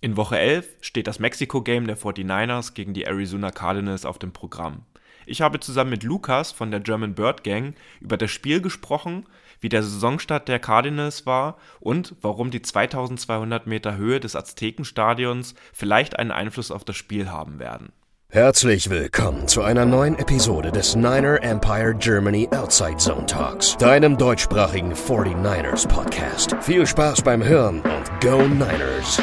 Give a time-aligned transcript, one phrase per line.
[0.00, 4.82] In Woche 11 steht das Mexiko-Game der 49ers gegen die Arizona Cardinals auf dem Programm.
[5.26, 9.26] Ich habe zusammen mit Lukas von der German Bird Gang über das Spiel gesprochen,
[9.60, 16.16] wie der Saisonstart der Cardinals war und warum die 2200 Meter Höhe des Aztekenstadions vielleicht
[16.16, 17.88] einen Einfluss auf das Spiel haben werden.
[18.30, 24.92] Herzlich willkommen zu einer neuen Episode des Niner Empire Germany Outside Zone Talks, deinem deutschsprachigen
[24.92, 26.54] 49ers Podcast.
[26.60, 29.20] Viel Spaß beim Hören und Go Niners!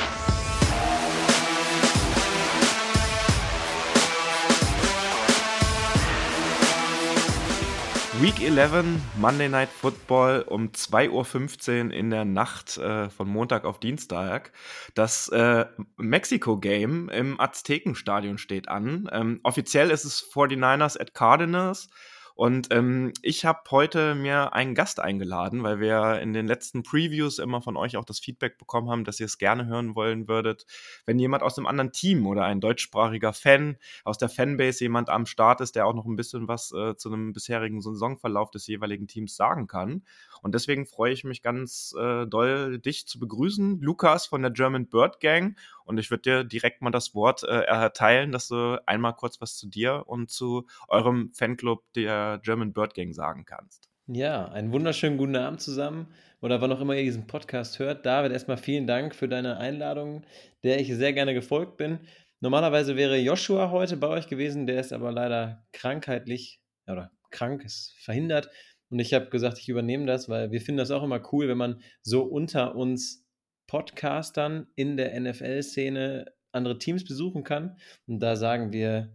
[8.21, 8.85] Week 11,
[9.17, 14.53] Monday Night Football um 2.15 Uhr in der Nacht äh, von Montag auf Dienstag.
[14.93, 15.65] Das äh,
[15.97, 19.09] Mexiko-Game im Aztekenstadion steht an.
[19.11, 21.89] Ähm, offiziell ist es 49ers at Cardinals.
[22.35, 27.39] Und ähm, ich habe heute mir einen Gast eingeladen, weil wir in den letzten Previews
[27.39, 30.65] immer von euch auch das Feedback bekommen haben, dass ihr es gerne hören wollen würdet,
[31.05, 35.25] wenn jemand aus einem anderen Team oder ein deutschsprachiger Fan aus der Fanbase jemand am
[35.25, 39.07] Start ist, der auch noch ein bisschen was äh, zu einem bisherigen Saisonverlauf des jeweiligen
[39.07, 40.03] Teams sagen kann.
[40.41, 44.87] Und deswegen freue ich mich ganz äh, doll, dich zu begrüßen, Lukas von der German
[44.87, 45.57] Bird Gang.
[45.85, 49.55] Und ich würde dir direkt mal das Wort äh, erteilen, dass du einmal kurz was
[49.55, 53.89] zu dir und zu eurem Fanclub der German Bird Gang sagen kannst.
[54.07, 58.05] Ja, einen wunderschönen guten Abend zusammen oder wann auch immer ihr diesen Podcast hört.
[58.05, 60.23] David, erstmal vielen Dank für deine Einladung,
[60.63, 61.99] der ich sehr gerne gefolgt bin.
[62.39, 67.95] Normalerweise wäre Joshua heute bei euch gewesen, der ist aber leider krankheitlich oder krank, ist
[67.97, 68.49] verhindert.
[68.89, 71.57] Und ich habe gesagt, ich übernehme das, weil wir finden das auch immer cool, wenn
[71.57, 73.25] man so unter uns
[73.67, 77.77] Podcastern in der NFL-Szene andere Teams besuchen kann.
[78.05, 79.13] Und da sagen wir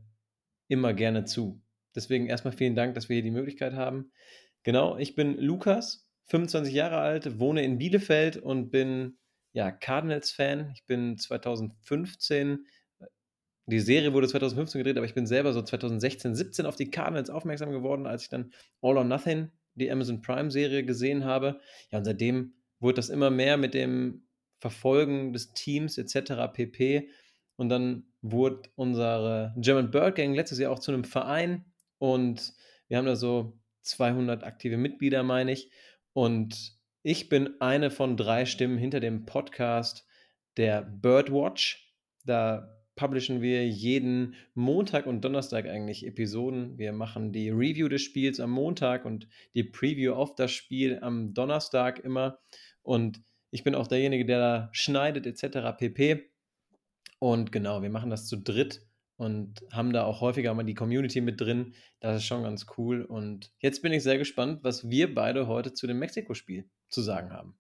[0.69, 1.63] immer gerne zu.
[1.95, 4.13] Deswegen erstmal vielen Dank, dass wir hier die Möglichkeit haben.
[4.63, 9.19] Genau, ich bin Lukas, 25 Jahre alt, wohne in Bielefeld und bin
[9.53, 10.71] ja Cardinals-Fan.
[10.75, 12.67] Ich bin 2015
[13.71, 17.31] die Serie wurde 2015 gedreht, aber ich bin selber so 2016, 17 auf die Cardinals
[17.31, 21.61] aufmerksam geworden, als ich dann All or Nothing die Amazon Prime-Serie gesehen habe.
[21.91, 24.27] Ja, und seitdem wurde das immer mehr mit dem
[24.59, 26.53] Verfolgen des Teams etc.
[26.53, 27.09] pp.
[27.57, 31.65] Und dann wurde unsere German Bird Gang letztes Jahr auch zu einem Verein
[32.01, 32.55] und
[32.89, 35.71] wir haben da so 200 aktive Mitglieder, meine ich.
[36.15, 36.73] Und
[37.03, 40.07] ich bin eine von drei Stimmen hinter dem Podcast
[40.57, 41.95] der Birdwatch.
[42.25, 46.79] Da publishen wir jeden Montag und Donnerstag eigentlich Episoden.
[46.79, 51.35] Wir machen die Review des Spiels am Montag und die Preview auf das Spiel am
[51.35, 52.39] Donnerstag immer.
[52.83, 55.77] Und ich bin auch derjenige, der da schneidet etc.
[55.77, 56.31] pp.
[57.19, 58.90] Und genau, wir machen das zu dritt
[59.21, 61.75] und haben da auch häufiger mal die Community mit drin.
[62.01, 63.03] Das ist schon ganz cool.
[63.03, 67.31] Und jetzt bin ich sehr gespannt, was wir beide heute zu dem Mexiko-Spiel zu sagen
[67.31, 67.60] haben.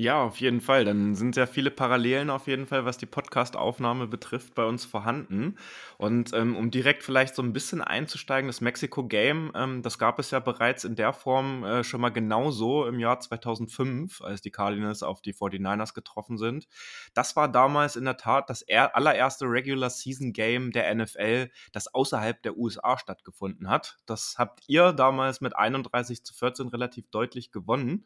[0.00, 0.84] Ja, auf jeden Fall.
[0.84, 5.56] Dann sind sehr viele Parallelen auf jeden Fall, was die Podcast-Aufnahme betrifft, bei uns vorhanden.
[5.96, 10.30] Und ähm, um direkt vielleicht so ein bisschen einzusteigen, das Mexiko-Game, ähm, das gab es
[10.30, 15.02] ja bereits in der Form äh, schon mal genauso im Jahr 2005, als die Cardinals
[15.02, 16.68] auf die 49ers getroffen sind.
[17.12, 22.98] Das war damals in der Tat das allererste Regular-Season-Game der NFL, das außerhalb der USA
[22.98, 23.98] stattgefunden hat.
[24.06, 28.04] Das habt ihr damals mit 31 zu 14 relativ deutlich gewonnen.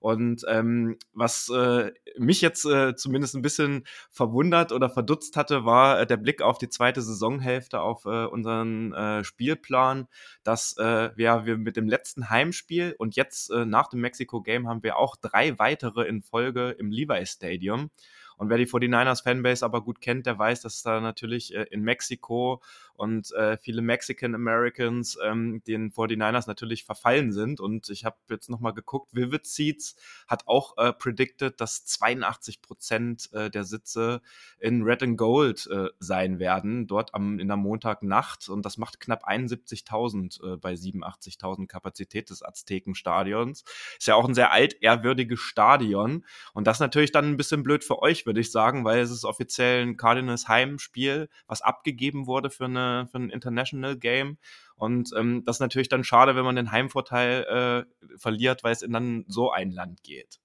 [0.00, 6.00] Und ähm, was äh, mich jetzt äh, zumindest ein bisschen verwundert oder verdutzt hatte, war
[6.00, 10.08] äh, der Blick auf die zweite Saisonhälfte, auf äh, unseren äh, Spielplan,
[10.44, 14.82] dass äh, ja, wir mit dem letzten Heimspiel und jetzt äh, nach dem Mexiko-Game haben
[14.82, 17.90] wir auch drei weitere in Folge im Levi Stadium.
[18.38, 21.82] Und wer die 49ers Fanbase aber gut kennt, der weiß, dass da natürlich äh, in
[21.82, 22.62] Mexiko
[22.98, 27.60] und äh, viele Mexican Americans ähm, den 49ers natürlich verfallen sind.
[27.60, 29.94] Und ich habe jetzt nochmal geguckt, Vivid Seats
[30.26, 34.20] hat auch äh, predicted, dass 82 Prozent äh, der Sitze
[34.58, 38.48] in Red and Gold äh, sein werden, dort am, in der Montagnacht.
[38.48, 43.62] Und das macht knapp 71.000 äh, bei 87.000 Kapazität des Aztekenstadions.
[43.96, 46.24] Ist ja auch ein sehr altehrwürdiges Stadion.
[46.52, 49.24] Und das natürlich dann ein bisschen blöd für euch, würde ich sagen, weil es ist
[49.24, 54.36] offiziell ein Cardinals Heimspiel, was abgegeben wurde für eine für ein International Game.
[54.76, 58.82] Und ähm, das ist natürlich dann schade, wenn man den Heimvorteil äh, verliert, weil es
[58.82, 60.38] in dann so ein Land geht.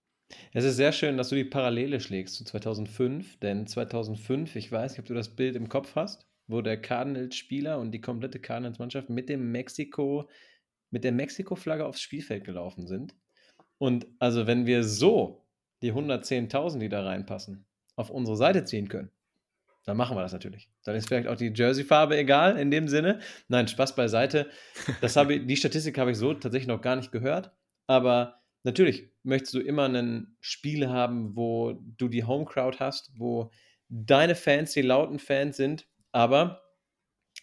[0.54, 4.94] Es ist sehr schön, dass du die Parallele schlägst zu 2005, denn 2005, ich weiß
[4.94, 9.10] nicht, ob du das Bild im Kopf hast, wo der Cardinals-Spieler und die komplette Cardinals-Mannschaft
[9.10, 10.30] mit dem Mexiko,
[10.90, 13.16] mit der Mexiko-Flagge aufs Spielfeld gelaufen sind.
[13.78, 15.46] Und also, wenn wir so
[15.82, 17.66] die 110.000, die da reinpassen,
[17.96, 19.12] auf unsere Seite ziehen können,
[19.86, 20.70] dann machen wir das natürlich.
[20.84, 23.20] Dann ist vielleicht auch die Jersey-Farbe egal in dem Sinne.
[23.50, 24.50] Nein, Spaß beiseite.
[25.02, 27.52] Das habe, die Statistik habe ich so tatsächlich noch gar nicht gehört.
[27.86, 33.52] Aber natürlich möchtest du immer ein Spiel haben, wo du die Home Crowd hast, wo
[33.90, 35.86] deine Fans, die lauten Fans sind.
[36.14, 36.62] Aber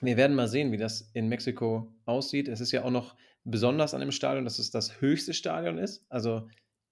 [0.01, 2.49] wir werden mal sehen, wie das in Mexiko aussieht.
[2.49, 6.07] Es ist ja auch noch besonders an dem Stadion, dass es das höchste Stadion ist.
[6.09, 6.49] Also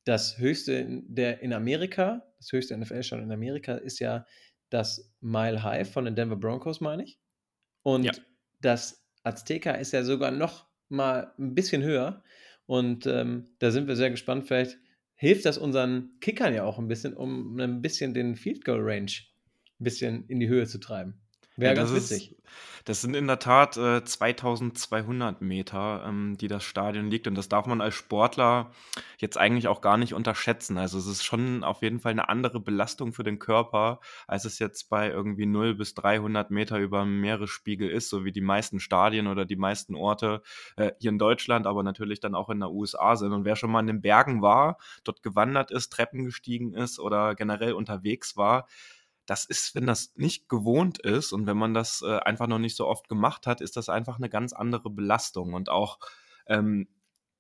[0.09, 4.25] das höchste in, der, in Amerika, das höchste NFL-Stadion in Amerika ist ja
[4.71, 7.21] das Mile High von den Denver Broncos, meine ich.
[7.83, 8.13] Und ja.
[8.63, 12.23] das Azteca ist ja sogar noch mal ein bisschen höher.
[12.65, 14.47] Und ähm, da sind wir sehr gespannt.
[14.47, 14.79] Vielleicht
[15.15, 19.13] hilft das unseren Kickern ja auch ein bisschen, um ein bisschen den Field Goal Range
[19.79, 21.21] ein bisschen in die Höhe zu treiben.
[21.59, 22.31] Wäre ja, ganz witzig.
[22.31, 22.39] Ist,
[22.85, 27.27] das sind in der Tat äh, 2200 Meter, ähm, die das Stadion liegt.
[27.27, 28.71] Und das darf man als Sportler
[29.19, 30.79] jetzt eigentlich auch gar nicht unterschätzen.
[30.79, 34.59] Also es ist schon auf jeden Fall eine andere Belastung für den Körper, als es
[34.59, 38.81] jetzt bei irgendwie 0 bis 300 Meter über dem Meeresspiegel ist, so wie die meisten
[38.81, 40.41] Stadien oder die meisten Orte
[40.77, 43.33] äh, hier in Deutschland, aber natürlich dann auch in der USA sind.
[43.33, 47.35] Und wer schon mal in den Bergen war, dort gewandert ist, Treppen gestiegen ist oder
[47.35, 48.67] generell unterwegs war,
[49.29, 52.77] das ist, wenn das nicht gewohnt ist und wenn man das äh, einfach noch nicht
[52.77, 55.99] so oft gemacht hat, ist das einfach eine ganz andere Belastung und auch
[56.47, 56.89] ähm,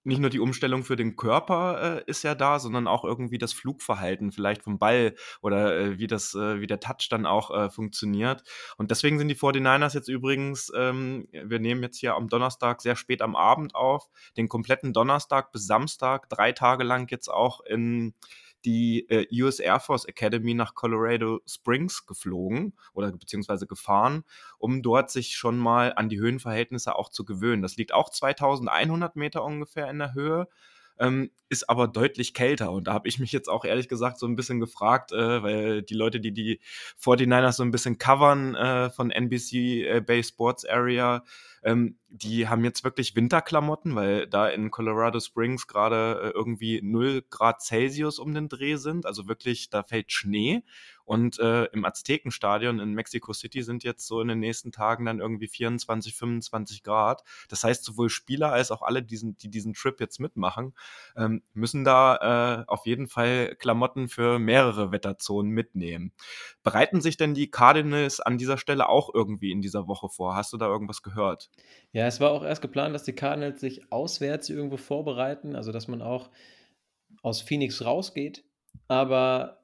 [0.05, 3.52] nicht nur die Umstellung für den Körper äh, ist ja da, sondern auch irgendwie das
[3.52, 7.70] Flugverhalten vielleicht vom Ball oder äh, wie das, äh, wie der Touch dann auch äh,
[7.70, 8.43] funktioniert.
[8.76, 12.96] Und deswegen sind die 49ers jetzt übrigens, ähm, wir nehmen jetzt hier am Donnerstag sehr
[12.96, 18.14] spät am Abend auf, den kompletten Donnerstag bis Samstag, drei Tage lang jetzt auch in
[18.69, 24.25] die äh, US Air Force Academy nach Colorado Springs geflogen oder beziehungsweise gefahren,
[24.59, 27.62] um dort sich schon mal an die Höhenverhältnisse auch zu gewöhnen.
[27.62, 30.49] Das liegt auch 2100 Meter ungefähr in der Höhe
[30.99, 32.71] ähm, ist aber deutlich kälter.
[32.73, 35.83] Und da habe ich mich jetzt auch ehrlich gesagt so ein bisschen gefragt, äh, weil
[35.83, 36.61] die Leute, die die
[37.03, 39.53] 49ers so ein bisschen covern äh, von NBC
[39.87, 41.25] äh, Bay Sports Area,
[41.62, 47.23] ähm, die haben jetzt wirklich Winterklamotten, weil da in Colorado Springs gerade äh, irgendwie 0
[47.31, 49.06] Grad Celsius um den Dreh sind.
[49.06, 50.62] Also wirklich, da fällt Schnee.
[51.08, 55.20] Und äh, im Aztekenstadion in Mexico City sind jetzt so in den nächsten Tagen dann
[55.20, 57.22] irgendwie 24, 25 Grad.
[57.49, 60.75] Das heißt, sowohl Spieler als auch alle, diesen, die diesen Trip jetzt mitmachen,
[61.16, 66.12] ähm, müssen da äh, auf jeden Fall Klamotten für mehrere Wetterzonen mitnehmen.
[66.62, 70.37] Bereiten sich denn die Cardinals an dieser Stelle auch irgendwie in dieser Woche vor?
[70.37, 71.49] Hast du da irgendwas gehört?
[71.93, 75.88] Ja, es war auch erst geplant, dass die Cardinals sich auswärts irgendwo vorbereiten, also dass
[75.88, 76.28] man auch
[77.22, 78.44] aus Phoenix rausgeht.
[78.88, 79.57] Aber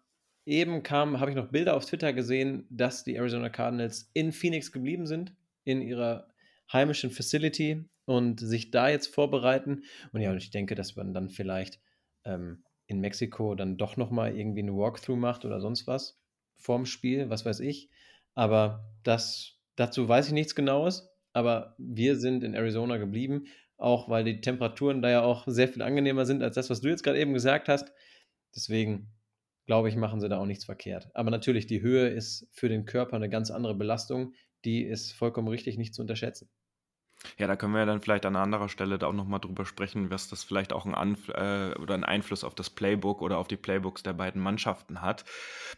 [0.46, 4.72] Eben kam, habe ich noch Bilder auf Twitter gesehen, dass die Arizona Cardinals in Phoenix
[4.72, 6.28] geblieben sind, in ihrer
[6.72, 9.84] heimischen Facility und sich da jetzt vorbereiten.
[10.12, 11.80] Und ja, ich denke, dass man dann vielleicht
[12.24, 16.20] ähm, in Mexiko dann doch nochmal irgendwie eine Walkthrough macht oder sonst was
[16.56, 17.90] vorm Spiel, was weiß ich.
[18.34, 21.10] Aber das, dazu weiß ich nichts Genaues.
[21.32, 25.82] Aber wir sind in Arizona geblieben, auch weil die Temperaturen da ja auch sehr viel
[25.82, 27.92] angenehmer sind als das, was du jetzt gerade eben gesagt hast.
[28.54, 29.12] Deswegen
[29.66, 31.08] glaube ich, machen sie da auch nichts verkehrt.
[31.14, 34.34] Aber natürlich, die Höhe ist für den Körper eine ganz andere Belastung.
[34.64, 36.48] Die ist vollkommen richtig nicht zu unterschätzen.
[37.38, 40.10] Ja, da können wir ja dann vielleicht an anderer Stelle da auch nochmal drüber sprechen,
[40.10, 43.48] was das vielleicht auch einen, Anf äh, oder einen Einfluss auf das Playbook oder auf
[43.48, 45.24] die Playbooks der beiden Mannschaften hat.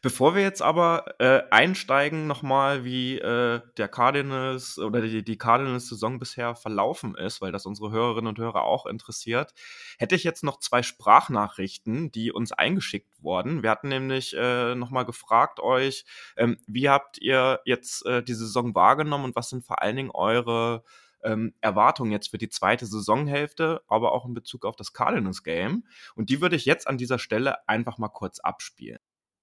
[0.03, 6.19] Bevor wir jetzt aber äh, einsteigen nochmal, wie äh, der Cardinals oder die, die Cardinals-Saison
[6.19, 9.55] bisher verlaufen ist, weil das unsere Hörerinnen und Hörer auch interessiert,
[9.99, 13.63] hätte ich jetzt noch zwei Sprachnachrichten, die uns eingeschickt wurden.
[13.63, 16.05] Wir hatten nämlich äh, nochmal gefragt euch,
[16.37, 20.11] ähm, wie habt ihr jetzt äh, die Saison wahrgenommen und was sind vor allen Dingen
[20.11, 20.83] eure
[21.27, 25.85] ähm, Erwartungen jetzt für die zweite Saisonhälfte, aber auch in Bezug auf das Cardinals Game.
[26.15, 28.99] Und die würde ich jetzt an dieser Stelle einfach mal kurz abspielen.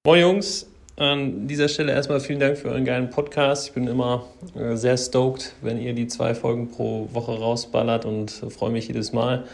[0.05, 3.67] Moin Jungs, an dieser Stelle erstmal vielen Dank für euren geilen Podcast.
[3.67, 4.25] Ich bin immer
[4.55, 9.13] äh, sehr stoked, wenn ihr die zwei Folgen pro Woche rausballert und freue mich jedes
[9.13, 9.45] Mal.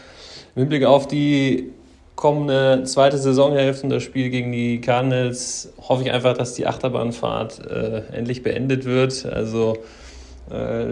[0.54, 1.72] Im Hinblick auf die
[2.16, 7.66] kommende zweite Saisonhälfte und das Spiel gegen die Cardinals hoffe ich einfach, dass die Achterbahnfahrt
[7.66, 9.24] äh, endlich beendet wird.
[9.24, 9.78] Also äh,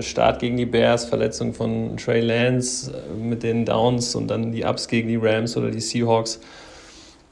[0.00, 4.64] Start gegen die Bears, Verletzung von Trey Lance äh, mit den Downs und dann die
[4.64, 6.40] Ups gegen die Rams oder die Seahawks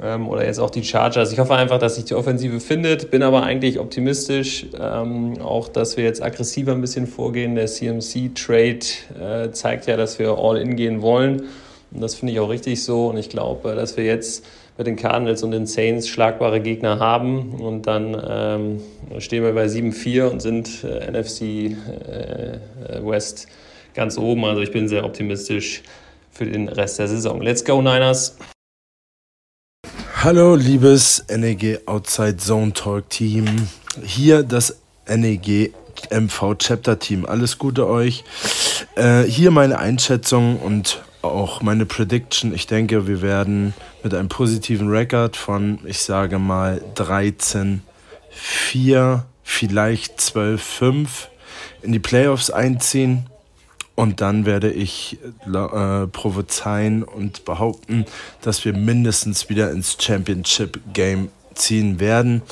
[0.02, 1.32] ähm, oder jetzt auch die Chargers.
[1.32, 5.96] Ich hoffe einfach, dass sich die Offensive findet, bin aber eigentlich optimistisch, ähm, auch dass
[5.96, 7.54] wir jetzt aggressiver ein bisschen vorgehen.
[7.54, 8.78] Der CMC-Trade
[9.20, 11.44] äh, zeigt ja, dass wir all in gehen wollen
[11.92, 14.44] und das finde ich auch richtig so und ich glaube, dass wir jetzt
[14.78, 17.54] mit den Cardinals und den Saints schlagbare Gegner haben.
[17.54, 22.58] Und dann ähm, stehen wir bei 7-4 und sind äh, NFC äh,
[23.02, 23.46] West
[23.94, 24.44] ganz oben.
[24.44, 25.82] Also ich bin sehr optimistisch
[26.30, 27.40] für den Rest der Saison.
[27.40, 28.36] Let's go, Niners!
[30.22, 33.68] Hallo, liebes NEG Outside Zone Talk Team.
[34.02, 34.78] Hier das
[35.08, 35.72] NEG
[36.10, 37.24] MV Chapter Team.
[37.24, 38.24] Alles Gute euch.
[38.96, 42.54] Äh, hier meine Einschätzung und auch meine Prediction.
[42.54, 47.82] Ich denke, wir werden mit einem positiven Record von, ich sage mal, 13,
[48.30, 51.08] 4, vielleicht 12-5
[51.82, 53.26] in die Playoffs einziehen.
[53.94, 58.04] Und dann werde ich äh, prophezeien und behaupten,
[58.42, 62.42] dass wir mindestens wieder ins Championship Game ziehen werden.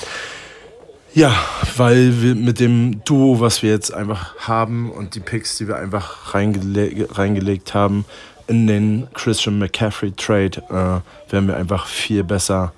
[1.13, 1.33] Ja,
[1.77, 5.77] weil wir mit dem Duo, was wir jetzt einfach haben und die Picks, die wir
[5.77, 8.03] einfach reingele reingelegt haben
[8.47, 12.73] in den Christian McCaffrey Trade, äh, werden wir einfach viel besser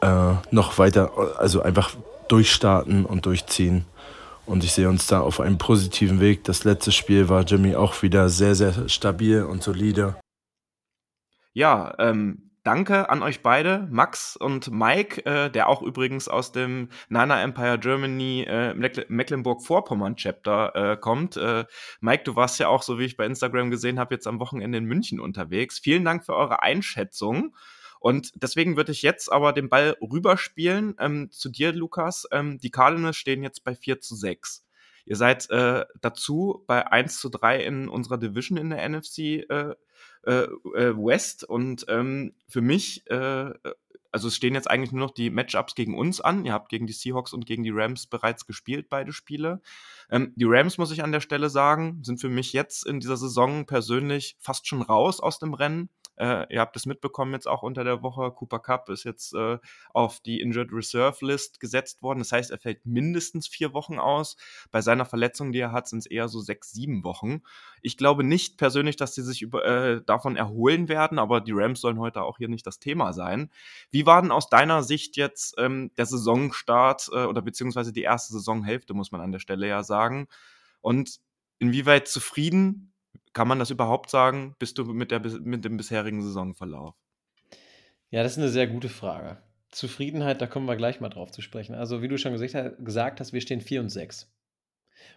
[0.00, 1.94] äh, noch weiter, also einfach
[2.28, 3.84] durchstarten und durchziehen.
[4.46, 6.44] Und ich sehe uns da auf einem positiven Weg.
[6.44, 10.16] Das letzte Spiel war Jimmy auch wieder sehr, sehr stabil und solide.
[11.52, 16.88] Ja, ähm, danke an euch beide, Max und Mike, äh, der auch übrigens aus dem
[17.08, 21.36] Nana Empire Germany äh, Mecklenburg-Vorpommern Chapter äh, kommt.
[21.36, 21.64] Äh,
[22.00, 24.78] Mike, du warst ja auch, so wie ich bei Instagram gesehen habe, jetzt am Wochenende
[24.78, 25.80] in München unterwegs.
[25.80, 27.56] Vielen Dank für eure Einschätzung.
[27.98, 32.28] Und deswegen würde ich jetzt aber den Ball rüberspielen ähm, zu dir, Lukas.
[32.30, 34.64] Ähm, die Cardinals stehen jetzt bei 4 zu 6.
[35.06, 39.18] Ihr seid äh, dazu bei 1 zu 3 in unserer Division in der NFC
[39.50, 39.74] äh,
[40.22, 40.42] äh,
[40.74, 41.44] äh, West.
[41.44, 43.52] Und ähm, für mich, äh,
[44.12, 46.44] also es stehen jetzt eigentlich nur noch die Matchups gegen uns an.
[46.44, 49.60] Ihr habt gegen die Seahawks und gegen die Rams bereits gespielt, beide Spiele.
[50.10, 53.16] Ähm, die Rams, muss ich an der Stelle sagen, sind für mich jetzt in dieser
[53.16, 55.88] Saison persönlich fast schon raus aus dem Rennen.
[56.20, 58.30] Äh, ihr habt es mitbekommen jetzt auch unter der Woche.
[58.30, 59.58] Cooper Cup ist jetzt äh,
[59.94, 62.18] auf die Injured Reserve List gesetzt worden.
[62.18, 64.36] Das heißt, er fällt mindestens vier Wochen aus.
[64.70, 67.40] Bei seiner Verletzung, die er hat, sind es eher so sechs, sieben Wochen.
[67.80, 71.80] Ich glaube nicht persönlich, dass sie sich über, äh, davon erholen werden, aber die Rams
[71.80, 73.50] sollen heute auch hier nicht das Thema sein.
[73.90, 78.34] Wie war denn aus deiner Sicht jetzt ähm, der Saisonstart äh, oder beziehungsweise die erste
[78.34, 80.28] Saisonhälfte, muss man an der Stelle ja sagen?
[80.82, 81.18] Und
[81.60, 82.89] inwieweit zufrieden
[83.32, 84.54] kann man das überhaupt sagen?
[84.58, 86.94] Bist du mit, der, mit dem bisherigen Saisonverlauf?
[88.10, 89.38] Ja, das ist eine sehr gute Frage.
[89.70, 91.74] Zufriedenheit, da kommen wir gleich mal drauf zu sprechen.
[91.74, 94.32] Also, wie du schon gesagt hast, wir stehen 4 und 6.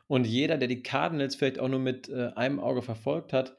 [0.07, 3.57] Und jeder, der die Cardinals vielleicht auch nur mit äh, einem Auge verfolgt hat,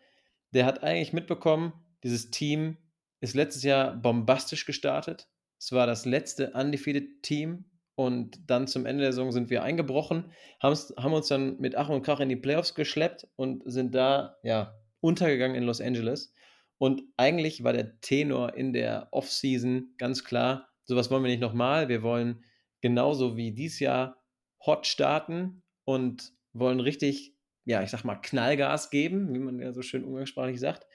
[0.52, 1.72] der hat eigentlich mitbekommen,
[2.04, 2.76] dieses Team
[3.20, 5.28] ist letztes Jahr bombastisch gestartet.
[5.58, 7.64] Es war das letzte undefeated Team
[7.96, 12.02] und dann zum Ende der Saison sind wir eingebrochen, haben uns dann mit Ach und
[12.02, 16.34] Krach in die Playoffs geschleppt und sind da ja untergegangen in Los Angeles.
[16.78, 21.88] Und eigentlich war der Tenor in der Offseason ganz klar, sowas wollen wir nicht nochmal.
[21.88, 22.44] Wir wollen
[22.80, 24.22] genauso wie dieses Jahr
[24.64, 29.82] hot starten und wollen richtig, ja, ich sag mal, Knallgas geben, wie man ja so
[29.82, 30.86] schön umgangssprachlich sagt.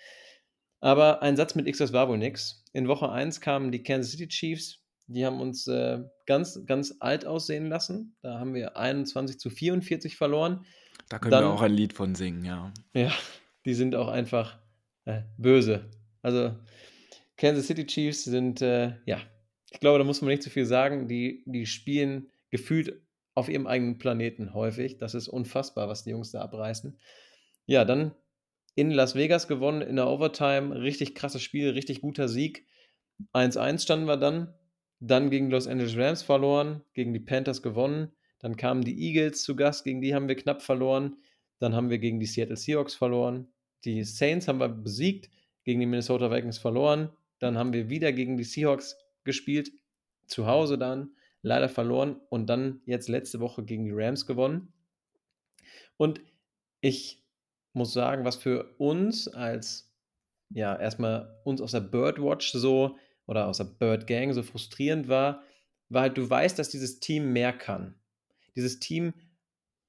[0.82, 2.64] Aber ein Satz mit X, das war wohl nix.
[2.74, 4.79] In Woche 1 kamen die Kansas City Chiefs
[5.10, 8.16] die haben uns äh, ganz, ganz alt aussehen lassen.
[8.22, 10.66] Da haben wir 21 zu 44 verloren.
[11.10, 12.72] Da können Dann, wir auch ein Lied von singen, ja.
[12.94, 13.12] Ja,
[13.66, 14.60] die sind auch einfach
[15.06, 15.90] äh, böse.
[16.22, 16.56] Also
[17.38, 19.20] Kansas City Chiefs sind, äh, ja,
[19.72, 21.08] ich glaube, da muss man nicht zu viel sagen.
[21.08, 23.02] Die, die spielen gefühlt
[23.34, 24.98] auf ihrem eigenen Planeten häufig.
[24.98, 27.00] Das ist unfassbar, was die Jungs da abreißen.
[27.66, 28.14] Ja, dann
[28.76, 30.82] in Las Vegas gewonnen, in der Overtime.
[30.82, 32.68] Richtig krasses Spiel, richtig guter Sieg.
[33.34, 34.54] 1-1 standen wir dann.
[35.00, 38.12] Dann gegen Los Angeles Rams verloren, gegen die Panthers gewonnen.
[38.40, 41.18] Dann kamen die Eagles zu Gast, gegen die haben wir knapp verloren.
[41.60, 43.48] Dann haben wir gegen die Seattle Seahawks verloren.
[43.86, 45.30] Die Saints haben wir besiegt,
[45.64, 47.10] gegen die Minnesota Vikings verloren.
[47.40, 49.72] Dann haben wir wieder gegen die Seahawks gespielt,
[50.26, 54.74] zu Hause dann, leider verloren und dann jetzt letzte Woche gegen die Rams gewonnen.
[55.98, 56.22] Und
[56.82, 57.24] ich
[57.74, 59.94] muss sagen, was für uns als,
[60.50, 62.98] ja, erstmal uns aus der Birdwatch so
[63.30, 65.44] oder aus der Bird Gang so frustrierend war,
[65.90, 67.94] war halt, du weißt, dass dieses Team mehr kann.
[68.56, 69.14] Dieses Team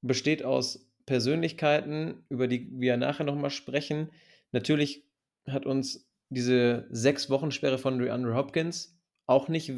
[0.03, 4.11] besteht aus Persönlichkeiten, über die wir nachher nochmal sprechen.
[4.53, 5.07] Natürlich
[5.49, 9.73] hat uns diese sechs Wochen Sperre von DeAndre Hopkins auch nicht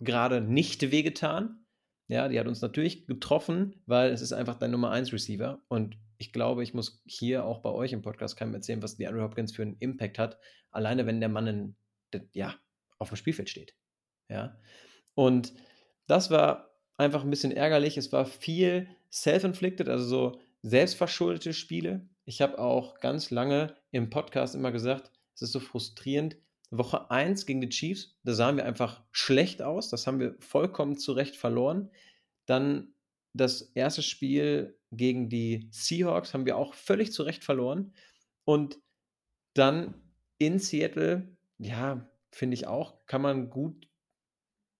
[0.00, 1.64] gerade nicht wehgetan.
[2.08, 5.60] Ja, die hat uns natürlich getroffen, weil es ist einfach dein Nummer 1 Receiver.
[5.68, 9.22] Und ich glaube, ich muss hier auch bei euch im Podcast keinem erzählen, was DeAndre
[9.22, 10.38] Hopkins für einen Impact hat.
[10.72, 11.76] Alleine wenn der Mann ein,
[12.32, 12.56] ja,
[12.98, 13.74] auf dem Spielfeld steht.
[14.28, 14.58] Ja.
[15.14, 15.52] Und
[16.06, 17.96] das war einfach ein bisschen ärgerlich.
[17.96, 22.08] Es war viel self-inflicted, also so selbstverschuldete Spiele.
[22.24, 26.36] Ich habe auch ganz lange im Podcast immer gesagt, es ist so frustrierend.
[26.70, 29.88] Woche 1 gegen die Chiefs, da sahen wir einfach schlecht aus.
[29.88, 31.90] Das haben wir vollkommen zu Recht verloren.
[32.46, 32.92] Dann
[33.32, 37.92] das erste Spiel gegen die Seahawks haben wir auch völlig zu Recht verloren.
[38.44, 38.78] Und
[39.54, 39.94] dann
[40.38, 43.88] in Seattle, ja, finde ich auch, kann man gut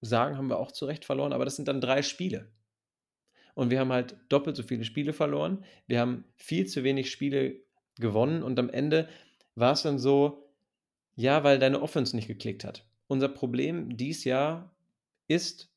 [0.01, 2.53] sagen, haben wir auch zu Recht verloren, aber das sind dann drei Spiele.
[3.55, 5.65] Und wir haben halt doppelt so viele Spiele verloren.
[5.87, 7.61] Wir haben viel zu wenig Spiele
[7.99, 9.09] gewonnen und am Ende
[9.55, 10.53] war es dann so,
[11.15, 12.87] ja, weil deine Offense nicht geklickt hat.
[13.07, 14.77] Unser Problem dieses Jahr
[15.29, 15.73] ist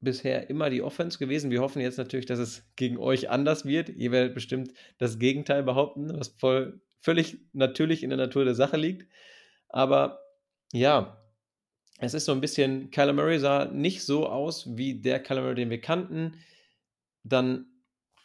[0.00, 1.50] bisher immer die Offense gewesen.
[1.50, 3.88] Wir hoffen jetzt natürlich, dass es gegen euch anders wird.
[3.88, 8.76] Ihr werdet bestimmt das Gegenteil behaupten, was voll, völlig natürlich in der Natur der Sache
[8.76, 9.10] liegt.
[9.68, 10.20] Aber
[10.72, 11.22] ja,
[11.98, 15.54] es ist so ein bisschen, Kyler Murray sah nicht so aus wie der Kyler Murray,
[15.54, 16.38] den wir kannten.
[17.24, 17.66] Dann,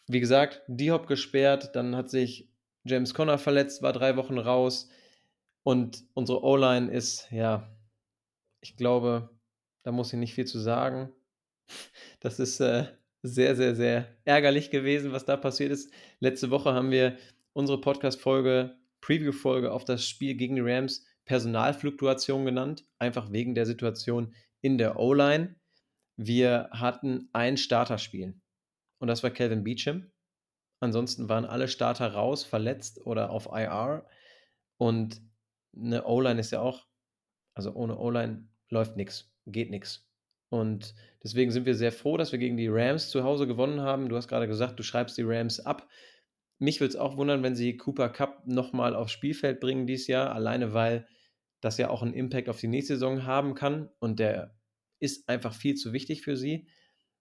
[0.07, 2.50] wie gesagt, D-Hop gesperrt, dann hat sich
[2.83, 4.89] James Conner verletzt, war drei Wochen raus.
[5.63, 7.71] Und unsere O-Line ist, ja,
[8.62, 9.29] ich glaube,
[9.83, 11.12] da muss ich nicht viel zu sagen.
[12.19, 12.86] Das ist äh,
[13.24, 15.91] sehr, sehr, sehr ärgerlich gewesen, was da passiert ist.
[16.19, 17.17] Letzte Woche haben wir
[17.53, 24.33] unsere Podcast-Folge, Preview-Folge auf das Spiel gegen die Rams Personalfluktuation genannt, einfach wegen der Situation
[24.61, 25.55] in der O-Line.
[26.17, 28.39] Wir hatten ein Starterspiel
[28.99, 30.11] und das war Calvin Beecham.
[30.79, 34.05] Ansonsten waren alle Starter raus, verletzt oder auf IR.
[34.77, 35.21] Und
[35.75, 36.87] eine O-Line ist ja auch,
[37.53, 40.07] also ohne O-Line läuft nichts, geht nichts.
[40.49, 44.09] Und deswegen sind wir sehr froh, dass wir gegen die Rams zu Hause gewonnen haben.
[44.09, 45.87] Du hast gerade gesagt, du schreibst die Rams ab.
[46.62, 50.32] Mich würde es auch wundern, wenn sie Cooper Cup nochmal aufs Spielfeld bringen dieses Jahr,
[50.32, 51.08] alleine weil
[51.60, 54.56] das ja auch einen Impact auf die nächste Saison haben kann und der
[55.00, 56.68] ist einfach viel zu wichtig für sie.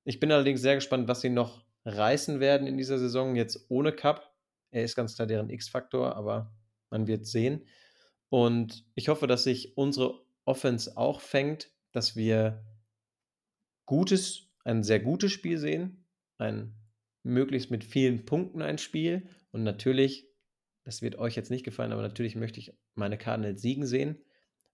[0.05, 3.93] Ich bin allerdings sehr gespannt, was sie noch reißen werden in dieser Saison, jetzt ohne
[3.93, 4.31] Cup.
[4.73, 6.55] Er ist ganz klar deren X-Faktor, aber
[6.91, 7.67] man wird sehen.
[8.29, 12.63] Und ich hoffe, dass sich unsere Offense auch fängt, dass wir
[13.87, 16.05] gutes, ein sehr gutes Spiel sehen,
[16.37, 16.75] ein
[17.23, 20.29] möglichst mit vielen Punkten ein Spiel und natürlich,
[20.85, 24.25] das wird euch jetzt nicht gefallen, aber natürlich möchte ich meine Cardinals siegen sehen.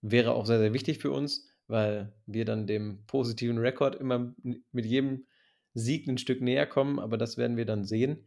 [0.03, 4.35] Wäre auch sehr, sehr wichtig für uns, weil wir dann dem positiven Rekord immer
[4.73, 5.27] mit jedem
[5.75, 8.25] Sieg ein Stück näher kommen, aber das werden wir dann sehen.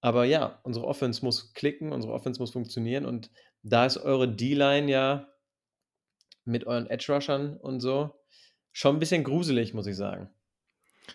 [0.00, 3.30] Aber ja, unsere Offense muss klicken, unsere Offense muss funktionieren und
[3.62, 5.28] da ist eure D-Line ja
[6.44, 8.14] mit euren Edge-Rushern und so
[8.72, 10.30] schon ein bisschen gruselig, muss ich sagen.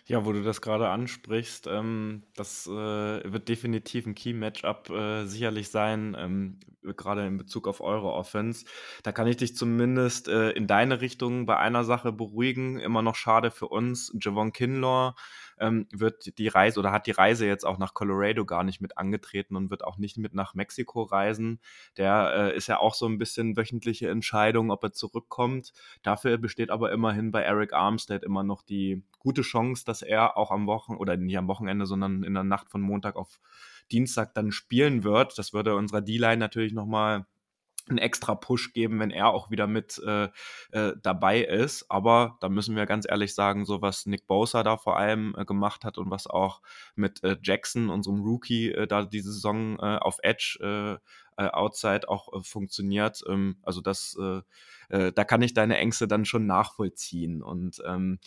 [0.04, 5.70] Ja, wo du das gerade ansprichst, ähm, das äh, wird definitiv ein Key-Matchup äh, sicherlich
[5.70, 6.60] sein, ähm,
[6.96, 8.66] gerade in Bezug auf eure Offense.
[9.02, 12.78] Da kann ich dich zumindest äh, in deine Richtung bei einer Sache beruhigen.
[12.78, 14.12] Immer noch schade für uns.
[14.20, 15.14] Javon Kinlaw
[15.58, 18.98] ähm, wird die Reise oder hat die Reise jetzt auch nach Colorado gar nicht mit
[18.98, 21.60] angetreten und wird auch nicht mit nach Mexiko reisen.
[21.96, 25.72] Der äh, ist ja auch so ein bisschen wöchentliche Entscheidung, ob er zurückkommt.
[26.02, 30.50] Dafür besteht aber immerhin bei Eric Armstead immer noch die gute Chance, dass er auch
[30.50, 33.40] am Wochenende, oder nicht am Wochenende, sondern in der Nacht von Montag auf
[33.90, 35.38] Dienstag dann spielen wird.
[35.38, 37.26] Das würde unserer D-Line natürlich nochmal
[37.88, 40.28] einen extra Push geben, wenn er auch wieder mit äh,
[40.72, 41.86] äh, dabei ist.
[41.88, 45.44] Aber da müssen wir ganz ehrlich sagen, so was Nick Bosa da vor allem äh,
[45.44, 46.62] gemacht hat und was auch
[46.94, 50.98] mit äh, Jackson, unserem Rookie, äh, da diese Saison äh, auf Edge
[51.36, 53.22] Outside auch funktioniert.
[53.28, 54.16] Ähm, also das,
[54.88, 57.42] da kann ich deine Ängste dann schon nachvollziehen.
[57.42, 58.20] Und ähm,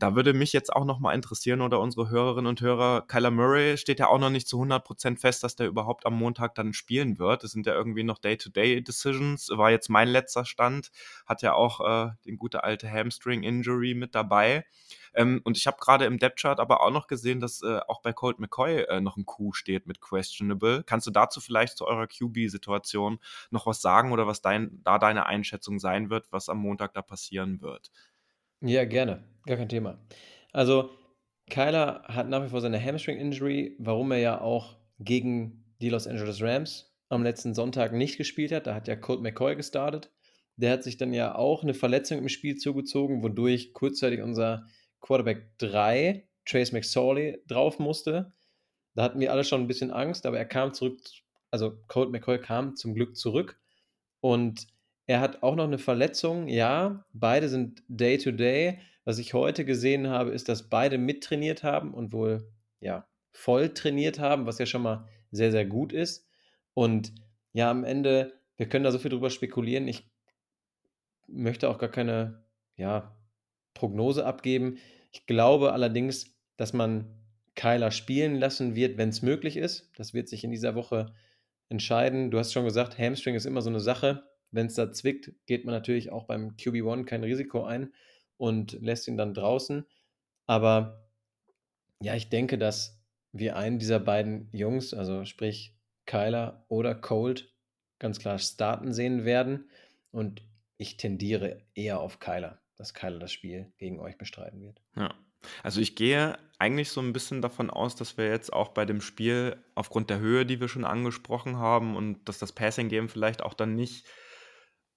[0.00, 3.98] da würde mich jetzt auch nochmal interessieren oder unsere Hörerinnen und Hörer, Kyler Murray steht
[3.98, 7.44] ja auch noch nicht zu 100% fest, dass der überhaupt am Montag dann spielen wird.
[7.44, 9.50] Das sind ja irgendwie noch Day-to-Day-Decisions.
[9.50, 10.90] War jetzt mein letzter Stand.
[11.26, 14.64] Hat ja auch äh, den gute alte Hamstring-Injury mit dabei.
[15.14, 18.12] Ähm, und ich habe gerade im Depth-Chart aber auch noch gesehen, dass äh, auch bei
[18.12, 20.82] Colt McCoy äh, noch ein Q steht mit Questionable.
[20.84, 23.18] Kannst du dazu vielleicht zu eurer QB-Situation
[23.50, 27.02] noch was sagen oder was dein, da deine Einschätzung sein wird, was am Montag da
[27.02, 27.90] passieren wird?
[28.60, 29.24] Ja, gerne.
[29.46, 29.98] Gar kein Thema.
[30.52, 30.90] Also,
[31.48, 36.42] Kyler hat nach wie vor seine Hamstring-Injury, warum er ja auch gegen die Los Angeles
[36.42, 38.66] Rams am letzten Sonntag nicht gespielt hat.
[38.66, 40.12] Da hat ja Colt McCoy gestartet.
[40.56, 44.66] Der hat sich dann ja auch eine Verletzung im Spiel zugezogen, wodurch kurzzeitig unser
[45.00, 48.32] Quarterback 3, Trace McSorley, drauf musste.
[48.94, 51.00] Da hatten wir alle schon ein bisschen Angst, aber er kam zurück,
[51.50, 53.58] also Colt McCoy kam zum Glück zurück
[54.20, 54.66] und
[55.06, 56.48] er hat auch noch eine Verletzung.
[56.48, 58.70] Ja, beide sind Day-to-Day.
[58.70, 58.78] -Day.
[59.04, 62.46] Was ich heute gesehen habe, ist, dass beide mittrainiert haben und wohl
[62.80, 66.28] ja, voll trainiert haben, was ja schon mal sehr, sehr gut ist.
[66.74, 67.12] Und
[67.52, 69.88] ja, am Ende, wir können da so viel drüber spekulieren.
[69.88, 70.08] Ich
[71.26, 72.44] möchte auch gar keine
[72.76, 73.16] ja,
[73.74, 74.78] Prognose abgeben.
[75.12, 77.06] Ich glaube allerdings, dass man
[77.54, 79.90] Kyler spielen lassen wird, wenn es möglich ist.
[79.96, 81.12] Das wird sich in dieser Woche
[81.68, 82.30] entscheiden.
[82.30, 84.24] Du hast schon gesagt, Hamstring ist immer so eine Sache.
[84.50, 87.92] Wenn es da zwickt, geht man natürlich auch beim QB1 kein Risiko ein
[88.36, 89.86] und lässt ihn dann draußen.
[90.46, 91.08] Aber
[92.02, 93.00] ja, ich denke, dass
[93.32, 97.54] wir einen dieser beiden Jungs, also sprich Kyler oder Colt,
[97.98, 99.70] ganz klar starten sehen werden.
[100.10, 100.42] Und
[100.78, 104.80] ich tendiere eher auf Kyler, dass Kyler das Spiel gegen euch bestreiten wird.
[104.96, 105.14] Ja.
[105.62, 109.02] Also ich gehe eigentlich so ein bisschen davon aus, dass wir jetzt auch bei dem
[109.02, 113.42] Spiel aufgrund der Höhe, die wir schon angesprochen haben und dass das Passing Game vielleicht
[113.42, 114.06] auch dann nicht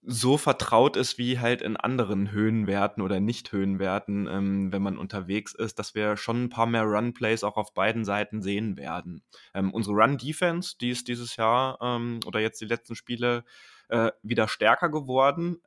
[0.05, 5.79] so vertraut ist wie halt in anderen Höhenwerten oder Nicht-Höhenwerten, ähm, wenn man unterwegs ist,
[5.79, 9.23] dass wir schon ein paar mehr Run-Plays auch auf beiden Seiten sehen werden.
[9.53, 13.45] Ähm, unsere Run-Defense, die ist dieses Jahr ähm, oder jetzt die letzten Spiele
[13.87, 15.61] äh, wieder stärker geworden.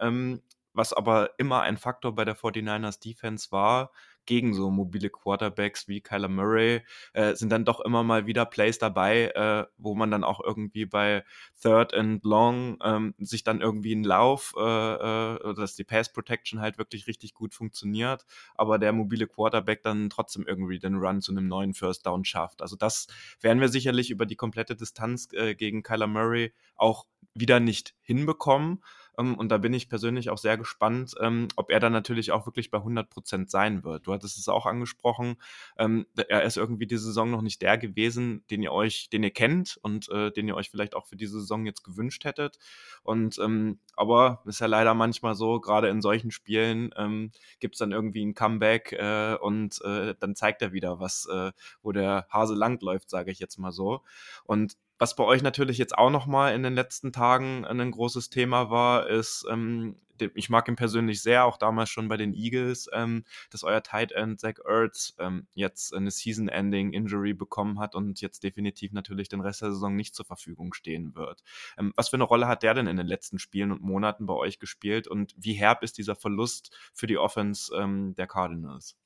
[0.77, 3.91] Was aber immer ein Faktor bei der 49ers Defense war,
[4.27, 6.83] gegen so mobile Quarterbacks wie Kyler Murray
[7.15, 10.85] äh, sind dann doch immer mal wieder Plays dabei, äh, wo man dann auch irgendwie
[10.85, 11.25] bei
[11.63, 16.61] Third and Long ähm, sich dann irgendwie einen Lauf, äh, äh, dass die Pass Protection
[16.61, 21.33] halt wirklich richtig gut funktioniert, aber der mobile Quarterback dann trotzdem irgendwie den Run zu
[21.33, 22.61] einem neuen First Down schafft.
[22.61, 23.07] Also das
[23.41, 28.83] werden wir sicherlich über die komplette Distanz äh, gegen Kyler Murray auch wieder nicht hinbekommen.
[29.19, 32.47] Ähm, und da bin ich persönlich auch sehr gespannt, ähm, ob er dann natürlich auch
[32.47, 34.07] wirklich bei 100 Prozent sein wird.
[34.07, 35.37] Du hattest es auch angesprochen.
[35.79, 39.31] Ähm, er ist irgendwie diese Saison noch nicht der gewesen, den ihr euch, den ihr
[39.31, 42.59] kennt und äh, den ihr euch vielleicht auch für diese Saison jetzt gewünscht hättet.
[43.03, 47.79] Und ähm, aber ist ja leider manchmal so, gerade in solchen Spielen ähm, gibt es
[47.79, 51.53] dann irgendwie ein Comeback äh, und äh, dann zeigt er wieder, was, äh,
[51.83, 54.03] wo der Hase langläuft, sage ich jetzt mal so.
[54.45, 58.71] Und was bei euch natürlich jetzt auch nochmal in den letzten Tagen ein großes Thema
[58.71, 59.97] war, ist, ähm,
[60.35, 64.13] ich mag ihn persönlich sehr, auch damals schon bei den Eagles, ähm, dass euer Tight
[64.13, 69.63] End Zach Ertz ähm, jetzt eine Season-Ending-Injury bekommen hat und jetzt definitiv natürlich den Rest
[69.63, 71.43] der Saison nicht zur Verfügung stehen wird.
[71.79, 74.35] Ähm, was für eine Rolle hat der denn in den letzten Spielen und Monaten bei
[74.35, 78.97] euch gespielt und wie herb ist dieser Verlust für die Offense ähm, der Cardinals?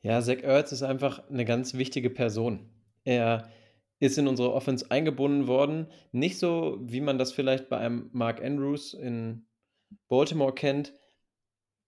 [0.00, 2.70] Ja, Zach Ertz ist einfach eine ganz wichtige Person.
[3.04, 3.50] Er
[4.04, 5.86] ist in unsere Offense eingebunden worden.
[6.12, 9.46] Nicht so, wie man das vielleicht bei einem Mark Andrews in
[10.08, 10.92] Baltimore kennt,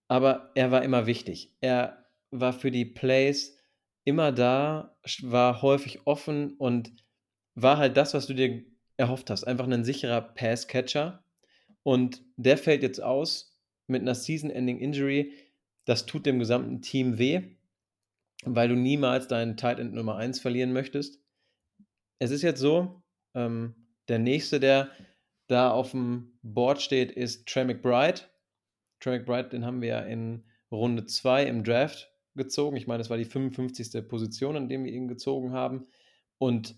[0.07, 1.53] aber er war immer wichtig.
[1.61, 3.59] Er war für die Plays
[4.03, 6.91] immer da, war häufig offen und
[7.53, 8.63] war halt das, was du dir
[8.95, 9.43] erhofft hast.
[9.43, 11.23] Einfach ein sicherer Pass-Catcher.
[11.83, 15.33] Und der fällt jetzt aus mit einer Season-Ending-Injury.
[15.85, 17.43] Das tut dem gesamten Team weh,
[18.43, 21.21] weil du niemals deinen Tight End Nummer 1 verlieren möchtest
[22.19, 23.03] es ist jetzt so,
[23.35, 23.75] ähm,
[24.07, 24.89] der nächste, der
[25.47, 28.21] da auf dem Board steht, ist Trey McBride.
[28.99, 32.77] Trey McBride, den haben wir ja in Runde 2 im Draft gezogen.
[32.77, 34.07] Ich meine, das war die 55.
[34.07, 35.87] Position, an dem wir ihn gezogen haben.
[36.37, 36.75] Und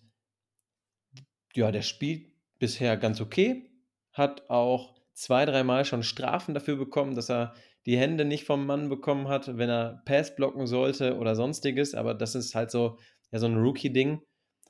[1.53, 3.71] ja, der spielt bisher ganz okay.
[4.13, 7.53] Hat auch zwei, dreimal schon Strafen dafür bekommen, dass er
[7.85, 11.95] die Hände nicht vom Mann bekommen hat, wenn er Pass blocken sollte oder sonstiges.
[11.95, 12.99] Aber das ist halt so,
[13.31, 14.21] ja, so ein Rookie-Ding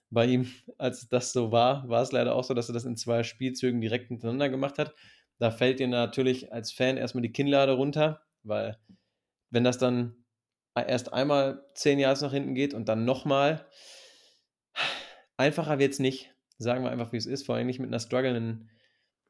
[0.10, 2.96] bei ihm, als das so war, war es leider auch so, dass er das in
[2.96, 4.96] zwei Spielzügen direkt hintereinander gemacht hat.
[5.38, 8.78] Da fällt dir natürlich als Fan erstmal die Kinnlade runter, weil
[9.52, 10.26] wenn das dann
[10.76, 13.68] erst einmal zehn Jahre nach hinten geht und dann nochmal,
[15.38, 16.34] einfacher wird es nicht.
[16.58, 18.70] Sagen wir einfach, wie es ist, vor allem nicht mit einer strugglenden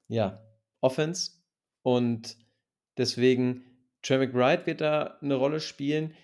[0.08, 0.44] ja,
[0.82, 1.34] Offense.
[1.84, 2.38] Und
[2.98, 3.64] deswegen,
[4.02, 6.16] Trey McBride wird da eine Rolle spielen.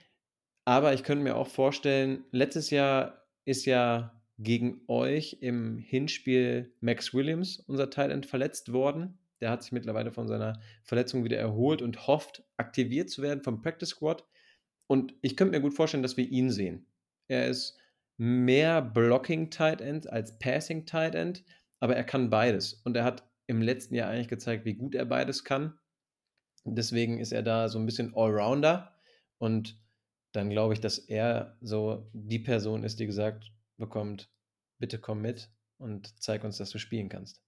[0.66, 7.14] Aber ich könnte mir auch vorstellen, letztes Jahr ist ja gegen euch im Hinspiel Max
[7.14, 9.18] Williams, unser Thailand, verletzt worden.
[9.42, 13.62] Der hat sich mittlerweile von seiner Verletzung wieder erholt und hofft, aktiviert zu werden vom
[13.62, 14.26] Practice Squad.
[14.88, 16.86] Und ich könnte mir gut vorstellen, dass wir ihn sehen.
[17.28, 17.78] Er ist
[18.18, 21.44] mehr Blocking Tight End als Passing Tight End,
[21.80, 22.74] aber er kann beides.
[22.74, 25.78] Und er hat im letzten Jahr eigentlich gezeigt, wie gut er beides kann.
[26.66, 28.96] Deswegen ist er da so ein bisschen Allrounder.
[29.38, 29.80] Und
[30.32, 34.30] dann glaube ich, dass er so die Person ist, die gesagt, bekommt,
[34.80, 37.42] bitte komm mit und zeig uns, dass du spielen kannst.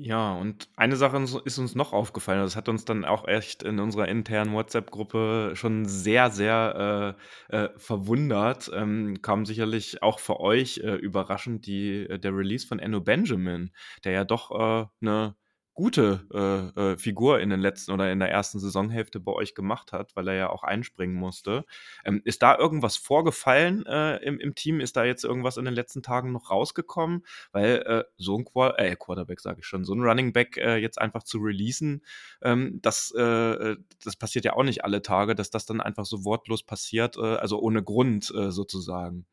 [0.00, 3.80] Ja, und eine Sache ist uns noch aufgefallen, das hat uns dann auch echt in
[3.80, 7.16] unserer internen WhatsApp-Gruppe schon sehr, sehr
[7.50, 8.70] äh, äh, verwundert.
[8.72, 13.72] Ähm, kam sicherlich auch für euch äh, überraschend die, äh, der Release von Enno Benjamin,
[14.04, 15.47] der ja doch eine äh,
[15.78, 19.92] gute äh, äh, Figur in den letzten oder in der ersten Saisonhälfte bei euch gemacht
[19.92, 21.64] hat, weil er ja auch einspringen musste.
[22.04, 24.80] Ähm, ist da irgendwas vorgefallen äh, im, im Team?
[24.80, 27.24] Ist da jetzt irgendwas in den letzten Tagen noch rausgekommen?
[27.52, 30.78] Weil äh, so ein Quar äh, Quarterback, sage ich schon, so ein Running Back äh,
[30.78, 32.04] jetzt einfach zu releasen,
[32.42, 36.64] ähm, das, das passiert ja auch nicht alle Tage, dass das dann einfach so wortlos
[36.64, 39.26] passiert, also ohne Grund sozusagen.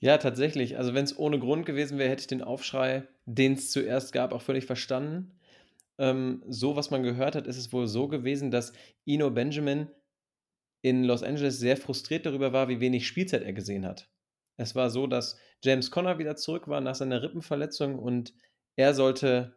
[0.00, 0.78] Ja, tatsächlich.
[0.78, 4.32] Also wenn es ohne Grund gewesen wäre, hätte ich den Aufschrei, den es zuerst gab,
[4.32, 5.32] auch völlig verstanden
[5.98, 8.72] ähm, so, was man gehört hat, ist es wohl so gewesen, dass
[9.04, 9.88] Ino Benjamin
[10.82, 14.10] in Los Angeles sehr frustriert darüber war, wie wenig Spielzeit er gesehen hat.
[14.56, 18.34] Es war so, dass James Conner wieder zurück war nach seiner Rippenverletzung und
[18.76, 19.56] er sollte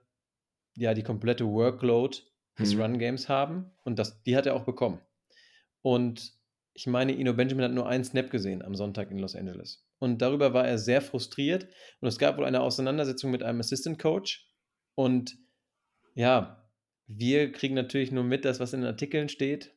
[0.75, 2.17] ja die komplette Workload
[2.59, 2.81] des hm.
[2.81, 5.01] Run Games haben und das, die hat er auch bekommen.
[5.81, 6.33] Und
[6.73, 9.87] ich meine, Ino Benjamin hat nur einen Snap gesehen am Sonntag in Los Angeles.
[9.99, 11.67] Und darüber war er sehr frustriert
[12.01, 14.51] und es gab wohl eine Auseinandersetzung mit einem Assistant Coach
[14.95, 15.37] und
[16.15, 16.65] ja,
[17.07, 19.75] wir kriegen natürlich nur mit das, was in den Artikeln steht.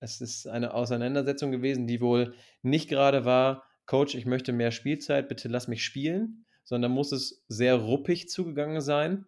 [0.00, 5.28] Es ist eine Auseinandersetzung gewesen, die wohl nicht gerade war, Coach, ich möchte mehr Spielzeit,
[5.28, 9.24] bitte lass mich spielen, sondern muss es sehr ruppig zugegangen sein.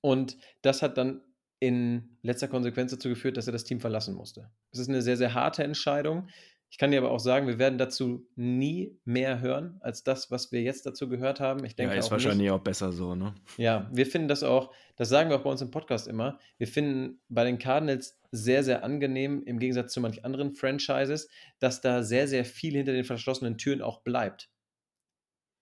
[0.00, 1.20] Und das hat dann
[1.60, 4.50] in letzter Konsequenz dazu geführt, dass er das Team verlassen musste.
[4.72, 6.28] Es ist eine sehr, sehr harte Entscheidung.
[6.70, 10.52] Ich kann dir aber auch sagen, wir werden dazu nie mehr hören als das, was
[10.52, 11.64] wir jetzt dazu gehört haben.
[11.64, 13.34] Ich denke ja, ist auch wahrscheinlich nicht, auch besser so, ne?
[13.56, 16.68] Ja, wir finden das auch, das sagen wir auch bei uns im Podcast immer, wir
[16.68, 21.28] finden bei den Cardinals sehr, sehr angenehm, im Gegensatz zu manch anderen Franchises,
[21.58, 24.48] dass da sehr, sehr viel hinter den verschlossenen Türen auch bleibt.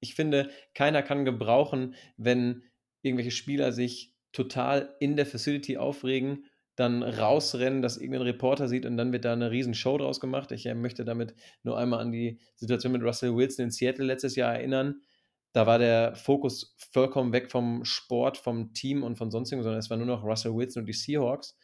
[0.00, 2.64] Ich finde, keiner kann gebrauchen, wenn
[3.00, 6.44] irgendwelche Spieler sich total in der Facility aufregen
[6.78, 10.52] dann rausrennen, dass irgendein Reporter sieht und dann wird da eine riesen Show draus gemacht.
[10.52, 14.36] Ich äh, möchte damit nur einmal an die Situation mit Russell Wilson in Seattle letztes
[14.36, 15.02] Jahr erinnern.
[15.52, 19.90] Da war der Fokus vollkommen weg vom Sport, vom Team und von sonstigen, sondern es
[19.90, 21.58] war nur noch Russell Wilson und die Seahawks.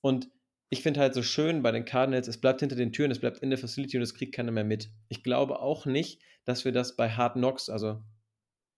[0.00, 0.30] Und
[0.70, 3.40] ich finde halt so schön bei den Cardinals, es bleibt hinter den Türen, es bleibt
[3.40, 4.90] in der Facility und es kriegt keiner mehr mit.
[5.08, 8.02] Ich glaube auch nicht, dass wir das bei Hard Knocks, also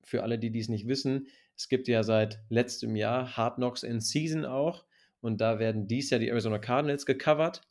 [0.04, 4.00] für alle, die dies nicht wissen, es gibt ja seit letztem Jahr Hard Knocks in
[4.00, 4.84] Season auch.
[5.26, 7.68] Und da werden dies Jahr die Arizona Cardinals gecovert.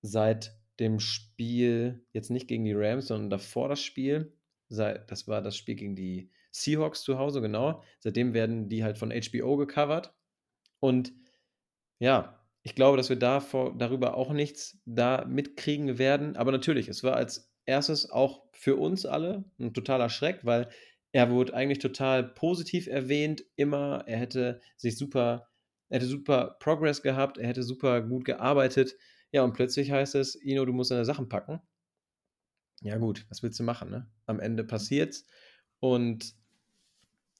[0.00, 4.32] Seit dem Spiel, jetzt nicht gegen die Rams, sondern davor das Spiel.
[4.70, 7.82] Das war das Spiel gegen die Seahawks zu Hause, genau.
[8.00, 10.14] Seitdem werden die halt von HBO gecovert.
[10.80, 11.12] Und
[11.98, 16.34] ja, ich glaube, dass wir davor, darüber auch nichts da mitkriegen werden.
[16.34, 20.70] Aber natürlich, es war als erstes auch für uns alle ein totaler Schreck, weil
[21.12, 24.04] er wurde eigentlich total positiv erwähnt, immer.
[24.06, 25.50] Er hätte sich super
[25.88, 28.96] er hätte super Progress gehabt, er hätte super gut gearbeitet.
[29.32, 31.60] Ja, und plötzlich heißt es, Ino, du musst deine Sachen packen.
[32.80, 34.10] Ja, gut, was willst du machen, ne?
[34.26, 35.26] Am Ende passiert's.
[35.80, 36.34] Und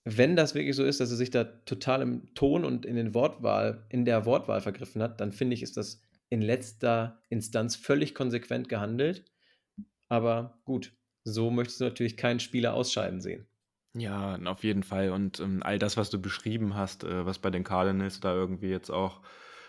[0.04, 3.14] wenn das wirklich so ist, dass er sich da total im Ton und in den
[3.14, 8.14] Wortwahl, in der Wortwahl vergriffen hat, dann finde ich, ist das in letzter Instanz völlig
[8.14, 9.24] konsequent gehandelt.
[10.08, 13.46] Aber gut, so möchtest du natürlich keinen Spieler ausscheiden sehen.
[13.96, 15.10] Ja, auf jeden Fall.
[15.10, 18.68] Und ähm, all das, was du beschrieben hast, äh, was bei den Cardinals da irgendwie
[18.68, 19.20] jetzt auch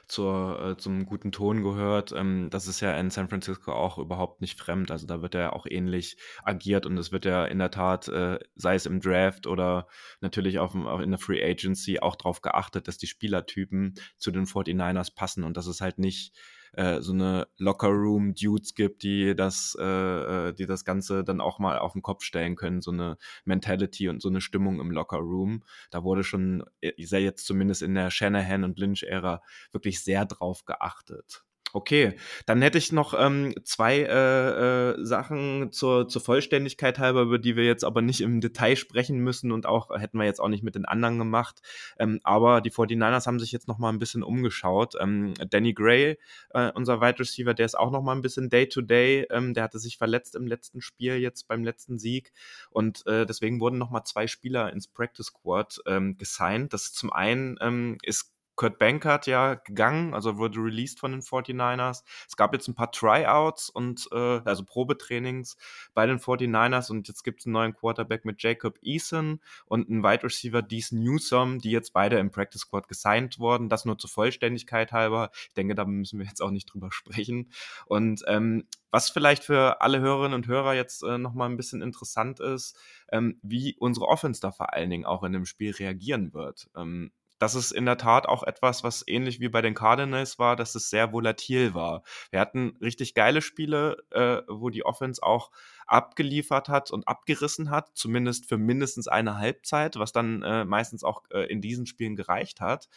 [0.08, 4.42] zur, äh, zum guten Ton gehört, ähm, das ist ja in San Francisco auch überhaupt
[4.42, 4.90] nicht fremd.
[4.92, 8.40] Also da wird ja auch ähnlich agiert und es wird ja in der Tat, äh,
[8.56, 9.88] sei es im Draft oder
[10.22, 14.46] natürlich auch, auch in der Free Agency, auch darauf geachtet, dass die Spielertypen zu den
[14.48, 16.36] 49ers passen und dass es halt nicht
[16.76, 21.80] äh, so eine Locker-Room-Dudes gibt, die das, äh, äh, die das Ganze dann auch mal
[21.80, 25.64] auf den Kopf stellen können, so eine Mentality und so eine Stimmung im Locker-Room.
[25.92, 30.26] Da wurde schon, äh, ich sehe jetzt zumindest in der Shanahan- und Lynch-Ära wirklich sehr
[30.26, 31.44] drauf geachtet.
[31.76, 32.14] Okay,
[32.46, 37.58] dann hätte ich noch ähm, zwei äh, äh, Sachen zur, zur Vollständigkeit halber, über die
[37.58, 40.64] wir jetzt aber nicht im Detail sprechen müssen und auch hätten wir jetzt auch nicht
[40.64, 41.60] mit den anderen gemacht.
[42.00, 44.94] Ähm, aber die 49ers haben sich jetzt noch mal ein bisschen umgeschaut.
[45.02, 46.18] Ähm, Danny Gray,
[46.52, 49.28] äh, unser Wide Receiver, der ist auch noch mal ein bisschen Day-to-Day.
[49.30, 49.54] -Day.
[49.54, 52.32] der hatte sich verletzt im letzten Spiel, jetzt beim letzten Sieg.
[52.70, 56.72] Und äh, deswegen wurden noch mal zwei Spieler ins Practice Squad ähm, gesigned.
[56.72, 62.04] Das zum einen ähm, ist Kurt Bankert ja gegangen, also wurde released von den 49ers.
[62.28, 65.58] Es gab jetzt ein paar Tryouts und äh, also Probetrainings
[65.94, 70.04] bei den 49ers und jetzt gibt es einen neuen Quarterback mit Jacob Eason und einen
[70.04, 73.70] Wide Receiver Dees Newsom, die jetzt beide im Practice Squad gesigned wurden.
[73.70, 75.30] Das nur zur Vollständigkeit halber.
[75.48, 77.52] Ich denke, da müssen wir jetzt auch nicht drüber sprechen.
[77.86, 82.39] Und ähm, was vielleicht für alle Hörerinnen und Hörer jetzt äh, nochmal ein bisschen interessant
[82.39, 82.78] ist,
[83.12, 86.70] ähm, wie unsere Offense da vor allen Dingen auch in dem Spiel reagieren wird.
[86.76, 90.56] Ähm, das ist in der Tat auch etwas, was ähnlich wie bei den Cardinals war,
[90.56, 92.04] dass es sehr volatil war.
[92.32, 95.52] Wir hatten richtig geile Spiele, äh, wo die Offense auch
[95.88, 101.24] abgeliefert hat und abgerissen hat, zumindest für mindestens eine Halbzeit, was dann äh, meistens auch
[101.32, 102.88] äh, in diesen Spielen gereicht hat.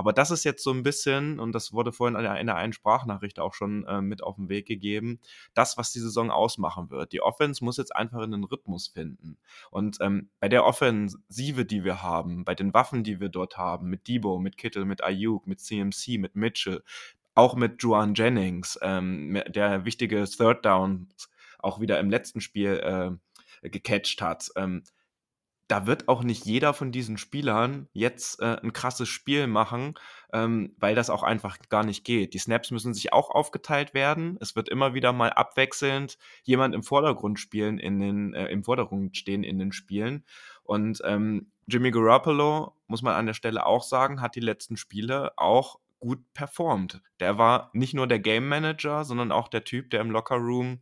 [0.00, 3.38] Aber das ist jetzt so ein bisschen, und das wurde vorhin in der einen Sprachnachricht
[3.38, 5.20] auch schon äh, mit auf den Weg gegeben,
[5.52, 7.12] das, was die Saison ausmachen wird.
[7.12, 9.36] Die Offense muss jetzt einfach in den Rhythmus finden.
[9.70, 13.90] Und ähm, bei der Offensive, die wir haben, bei den Waffen, die wir dort haben,
[13.90, 16.82] mit Debo, mit Kittel, mit Ayuk, mit CMC, mit Mitchell,
[17.34, 21.08] auch mit Juan Jennings, ähm, der wichtige Third Down
[21.58, 23.18] auch wieder im letzten Spiel
[23.62, 24.48] äh, gecatcht hat.
[24.56, 24.82] Ähm,
[25.70, 29.94] da wird auch nicht jeder von diesen Spielern jetzt äh, ein krasses Spiel machen,
[30.32, 32.34] ähm, weil das auch einfach gar nicht geht.
[32.34, 34.36] Die Snaps müssen sich auch aufgeteilt werden.
[34.40, 39.16] Es wird immer wieder mal abwechselnd jemand im Vordergrund spielen in den, äh, im Vordergrund
[39.16, 40.24] stehen in den Spielen.
[40.64, 45.32] Und ähm, Jimmy Garoppolo, muss man an der Stelle auch sagen, hat die letzten Spiele
[45.36, 47.00] auch gut performt.
[47.20, 50.80] Der war nicht nur der Game Manager, sondern auch der Typ, der im Locker Room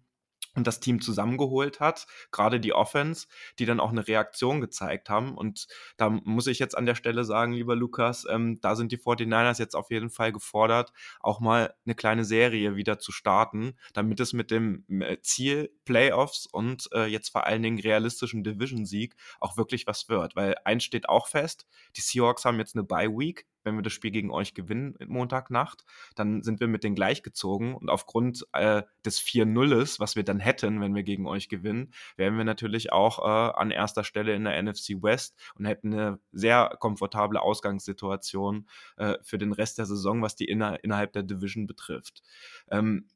[0.58, 5.36] und das Team zusammengeholt hat, gerade die Offense, die dann auch eine Reaktion gezeigt haben.
[5.38, 8.98] Und da muss ich jetzt an der Stelle sagen, lieber Lukas, ähm, da sind die
[8.98, 14.20] 49ers jetzt auf jeden Fall gefordert, auch mal eine kleine Serie wieder zu starten, damit
[14.20, 19.56] es mit dem äh, Ziel Playoffs und äh, jetzt vor allen Dingen realistischen Division-Sieg auch
[19.56, 20.36] wirklich was wird.
[20.36, 21.66] Weil eins steht auch fest,
[21.96, 25.84] die Seahawks haben jetzt eine Bye-Week, wenn wir das Spiel gegen euch gewinnen Montagnacht,
[26.16, 30.80] dann sind wir mit denen gleichgezogen und aufgrund äh, des 4-0s, was wir dann hätten,
[30.80, 34.60] wenn wir gegen euch gewinnen, wären wir natürlich auch äh, an erster Stelle in der
[34.62, 40.34] NFC West und hätten eine sehr komfortable Ausgangssituation äh, für den Rest der Saison, was
[40.34, 42.22] die inner innerhalb der Division betrifft.
[42.70, 43.06] Ähm,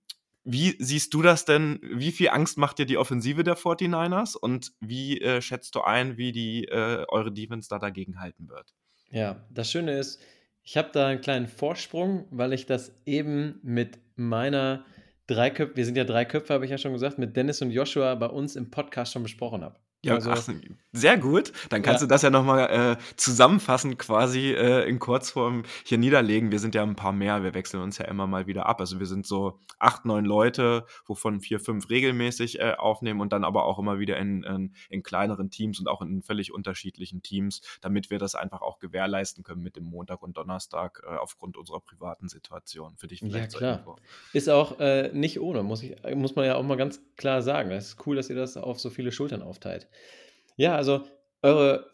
[0.45, 1.79] wie siehst du das denn?
[1.83, 6.17] Wie viel Angst macht dir die Offensive der 49ers und wie äh, schätzt du ein,
[6.17, 8.75] wie die äh, eure Defense da dagegen halten wird?
[9.11, 10.21] Ja, das Schöne ist,
[10.63, 14.85] ich habe da einen kleinen Vorsprung, weil ich das eben mit meiner
[15.27, 17.71] drei Köpfe, wir sind ja drei Köpfe, habe ich ja schon gesagt, mit Dennis und
[17.71, 19.77] Joshua bei uns im Podcast schon besprochen habe.
[20.05, 20.49] Ja, also, ach,
[20.91, 21.53] sehr gut.
[21.71, 22.07] Dann kannst ja.
[22.07, 26.51] du das ja nochmal äh, zusammenfassend quasi äh, in Kurzform hier niederlegen.
[26.51, 28.81] Wir sind ja ein paar mehr, wir wechseln uns ja immer mal wieder ab.
[28.81, 33.45] Also wir sind so acht, neun Leute, wovon vier, fünf regelmäßig äh, aufnehmen und dann
[33.45, 37.63] aber auch immer wieder in, in, in, kleineren Teams und auch in völlig unterschiedlichen Teams,
[37.81, 41.81] damit wir das einfach auch gewährleisten können mit dem Montag und Donnerstag äh, aufgrund unserer
[41.81, 42.97] privaten Situation.
[42.97, 43.53] Für dich vielleicht.
[43.53, 43.97] Ja, klar.
[44.33, 47.71] Ist auch äh, nicht ohne, muss, ich, muss man ja auch mal ganz klar sagen.
[47.71, 49.89] Es ist cool, dass ihr das auf so viele Schultern aufteilt.
[50.57, 51.07] Ja, also
[51.43, 51.91] eure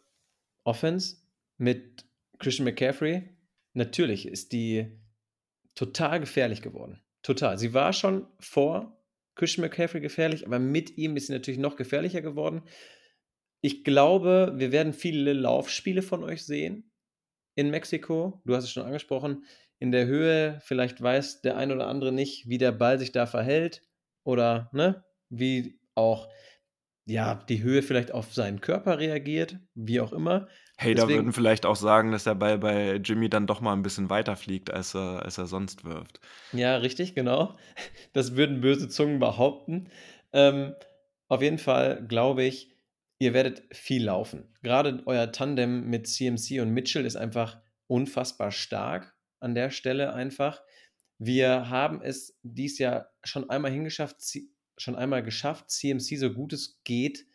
[0.65, 1.17] Offense
[1.57, 2.05] mit
[2.39, 3.29] Christian McCaffrey,
[3.73, 4.99] natürlich ist die
[5.75, 7.01] total gefährlich geworden.
[7.23, 7.59] Total.
[7.59, 9.01] Sie war schon vor
[9.35, 12.63] Christian McCaffrey gefährlich, aber mit ihm ist sie natürlich noch gefährlicher geworden.
[13.61, 16.91] Ich glaube, wir werden viele Laufspiele von euch sehen
[17.55, 18.41] in Mexiko.
[18.45, 19.45] Du hast es schon angesprochen.
[19.81, 23.27] In der Höhe, vielleicht weiß der ein oder andere nicht, wie der Ball sich da
[23.27, 23.83] verhält
[24.25, 26.29] oder ne, wie auch
[27.09, 30.47] ja, die Höhe vielleicht auf seinen Körper reagiert, wie auch immer.
[30.77, 33.83] Hey, da würden vielleicht auch sagen, dass der Ball bei Jimmy dann doch mal ein
[33.83, 36.21] bisschen weiter fliegt, als er, als er sonst wirft.
[36.53, 37.57] Ja, richtig, genau.
[38.13, 39.89] Das würden böse Zungen behaupten.
[40.33, 40.75] Ähm,
[41.29, 42.77] auf jeden Fall glaube ich,
[43.19, 44.55] ihr werdet viel laufen.
[44.63, 50.63] Gerade euer Tandem mit CMC und Mitchell ist einfach unfassbar stark an der Stelle einfach.
[51.19, 54.21] Wir haben es dies Jahr schon einmal hingeschafft,
[54.79, 57.27] schon einmal geschafft, CMC so gut es geht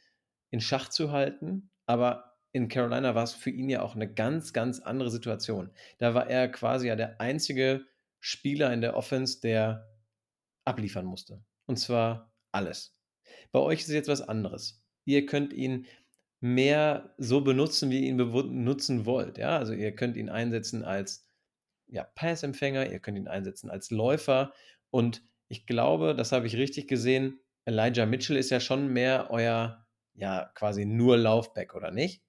[0.49, 4.53] in Schach zu halten, aber in Carolina war es für ihn ja auch eine ganz,
[4.53, 5.71] ganz andere Situation.
[5.97, 7.85] Da war er quasi ja der einzige
[8.19, 9.89] Spieler in der Offense, der
[10.63, 11.43] abliefern musste.
[11.65, 12.95] Und zwar alles.
[13.51, 14.83] Bei euch ist es jetzt was anderes.
[15.05, 15.87] Ihr könnt ihn
[16.39, 19.37] mehr so benutzen, wie ihr ihn benutzen wollt.
[19.37, 21.27] Ja, also ihr könnt ihn einsetzen als
[21.87, 24.53] ja, Passempfänger, ihr könnt ihn einsetzen als Läufer
[24.89, 25.23] und
[25.53, 27.39] ich glaube, das habe ich richtig gesehen.
[27.65, 29.85] Elijah Mitchell ist ja schon mehr euer,
[30.15, 32.23] ja, quasi nur Laufback, oder nicht?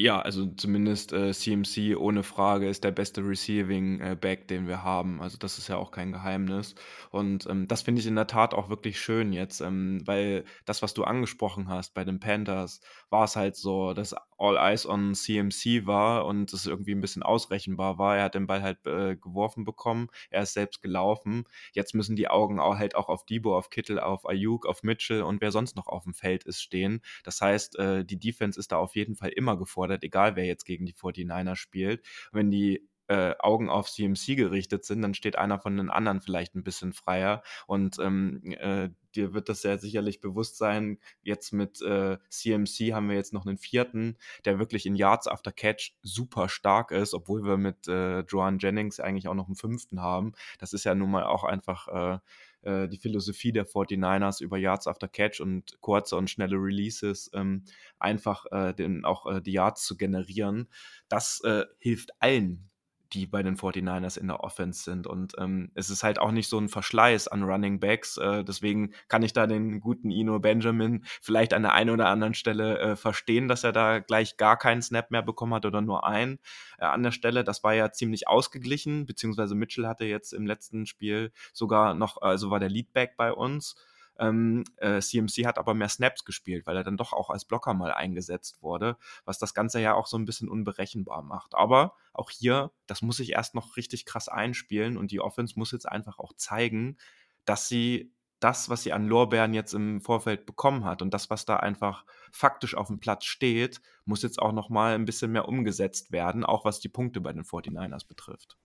[0.00, 4.84] Ja, also zumindest äh, CMC ohne Frage ist der beste Receiving äh, Back, den wir
[4.84, 5.20] haben.
[5.20, 6.76] Also das ist ja auch kein Geheimnis.
[7.10, 10.82] Und ähm, das finde ich in der Tat auch wirklich schön jetzt, ähm, weil das,
[10.82, 12.80] was du angesprochen hast bei den Panthers,
[13.10, 17.24] war es halt so, dass All Eyes on CMC war und es irgendwie ein bisschen
[17.24, 18.16] ausrechenbar war.
[18.18, 21.42] Er hat den Ball halt äh, geworfen bekommen, er ist selbst gelaufen.
[21.72, 25.22] Jetzt müssen die Augen auch halt auch auf Debo, auf Kittel, auf Ayuk, auf Mitchell
[25.22, 27.00] und wer sonst noch auf dem Feld ist stehen.
[27.24, 30.44] Das heißt, äh, die Defense ist da auf jeden Fall immer gefordert gefordert, egal wer
[30.44, 32.04] jetzt gegen die 49er spielt.
[32.32, 36.54] Wenn die äh, Augen auf CMC gerichtet sind, dann steht einer von den anderen vielleicht
[36.54, 37.42] ein bisschen freier.
[37.66, 43.08] Und ähm, äh, dir wird das ja sicherlich bewusst sein, jetzt mit äh, CMC haben
[43.08, 47.44] wir jetzt noch einen vierten, der wirklich in Yards after Catch super stark ist, obwohl
[47.44, 50.32] wir mit äh, Joan Jennings eigentlich auch noch einen fünften haben.
[50.58, 52.20] Das ist ja nun mal auch einfach
[52.62, 57.64] äh, die Philosophie der 49ers über Yards after Catch und kurze und schnelle Releases ähm,
[57.98, 60.68] einfach äh, den, auch äh, die Yards zu generieren.
[61.08, 62.70] Das äh, hilft allen
[63.12, 65.06] die bei den 49ers in der Offense sind.
[65.06, 68.16] Und ähm, es ist halt auch nicht so ein Verschleiß an Running Backs.
[68.16, 72.34] Äh, deswegen kann ich da den guten Ino Benjamin vielleicht an der einen oder anderen
[72.34, 76.06] Stelle äh, verstehen, dass er da gleich gar keinen Snap mehr bekommen hat oder nur
[76.06, 76.38] einen
[76.78, 77.44] äh, an der Stelle.
[77.44, 82.50] Das war ja ziemlich ausgeglichen, beziehungsweise Mitchell hatte jetzt im letzten Spiel sogar noch, also
[82.50, 83.76] war der Leadback bei uns.
[84.18, 87.74] Ähm, äh, CMC hat aber mehr Snaps gespielt, weil er dann doch auch als Blocker
[87.74, 91.54] mal eingesetzt wurde, was das Ganze ja auch so ein bisschen unberechenbar macht.
[91.54, 95.72] Aber auch hier, das muss ich erst noch richtig krass einspielen und die Offense muss
[95.72, 96.96] jetzt einfach auch zeigen,
[97.44, 101.44] dass sie das, was sie an Lorbeeren jetzt im Vorfeld bekommen hat und das, was
[101.44, 105.48] da einfach faktisch auf dem Platz steht, muss jetzt auch noch mal ein bisschen mehr
[105.48, 108.56] umgesetzt werden, auch was die Punkte bei den 49ers betrifft.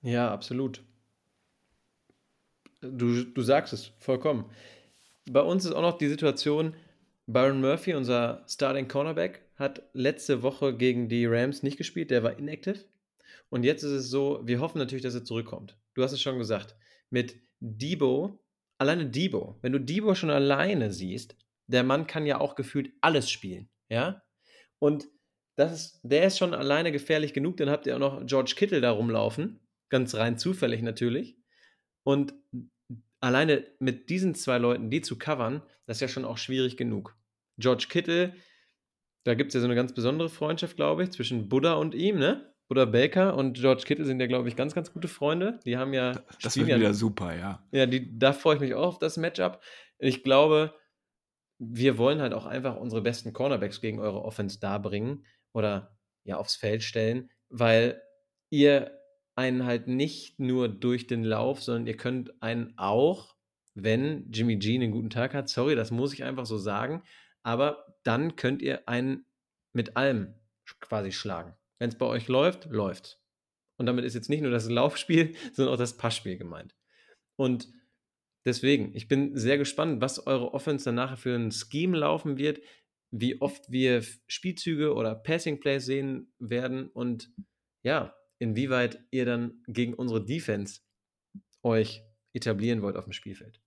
[0.00, 0.82] Ja, absolut.
[2.80, 4.44] Du, du sagst es vollkommen
[5.30, 6.74] bei uns ist auch noch die Situation,
[7.26, 12.38] Byron Murphy, unser Starting Cornerback, hat letzte Woche gegen die Rams nicht gespielt, der war
[12.38, 12.84] inactive.
[13.50, 15.76] Und jetzt ist es so, wir hoffen natürlich, dass er zurückkommt.
[15.94, 16.76] Du hast es schon gesagt,
[17.10, 18.38] mit Debo,
[18.78, 23.30] alleine Debo, wenn du Debo schon alleine siehst, der Mann kann ja auch gefühlt alles
[23.30, 24.22] spielen, ja?
[24.78, 25.08] Und
[25.56, 28.80] das ist, der ist schon alleine gefährlich genug, dann habt ihr auch noch George Kittle
[28.80, 31.36] da rumlaufen, ganz rein zufällig natürlich.
[32.04, 32.32] Und
[33.20, 37.16] alleine mit diesen zwei Leuten, die zu covern, das ist ja schon auch schwierig genug.
[37.58, 38.34] George Kittle,
[39.24, 42.18] da gibt es ja so eine ganz besondere Freundschaft, glaube ich, zwischen Buddha und ihm,
[42.18, 42.54] ne?
[42.68, 45.58] Buddha Baker und George Kittle sind ja, glaube ich, ganz, ganz gute Freunde.
[45.64, 46.12] Die haben ja.
[46.42, 47.66] Das wird ja, wieder super, ja.
[47.72, 49.62] Ja, die, da freue ich mich auch auf das Matchup.
[49.98, 50.74] Ich glaube,
[51.58, 56.56] wir wollen halt auch einfach unsere besten Cornerbacks gegen eure Offense darbringen oder ja aufs
[56.56, 58.02] Feld stellen, weil
[58.50, 58.97] ihr
[59.38, 63.36] einen halt nicht nur durch den Lauf, sondern ihr könnt einen auch,
[63.74, 67.04] wenn Jimmy G einen guten Tag hat, sorry, das muss ich einfach so sagen,
[67.44, 69.26] aber dann könnt ihr einen
[69.72, 70.34] mit allem
[70.80, 71.54] quasi schlagen.
[71.78, 73.20] Wenn es bei euch läuft, läuft.
[73.76, 76.74] Und damit ist jetzt nicht nur das Laufspiel, sondern auch das Passspiel gemeint.
[77.36, 77.68] Und
[78.44, 82.60] deswegen, ich bin sehr gespannt, was eure Offense dann nachher für ein Scheme laufen wird,
[83.12, 87.30] wie oft wir Spielzüge oder Passing Plays sehen werden und
[87.84, 90.80] ja, inwieweit ihr dann gegen unsere Defense
[91.62, 93.60] euch etablieren wollt auf dem Spielfeld.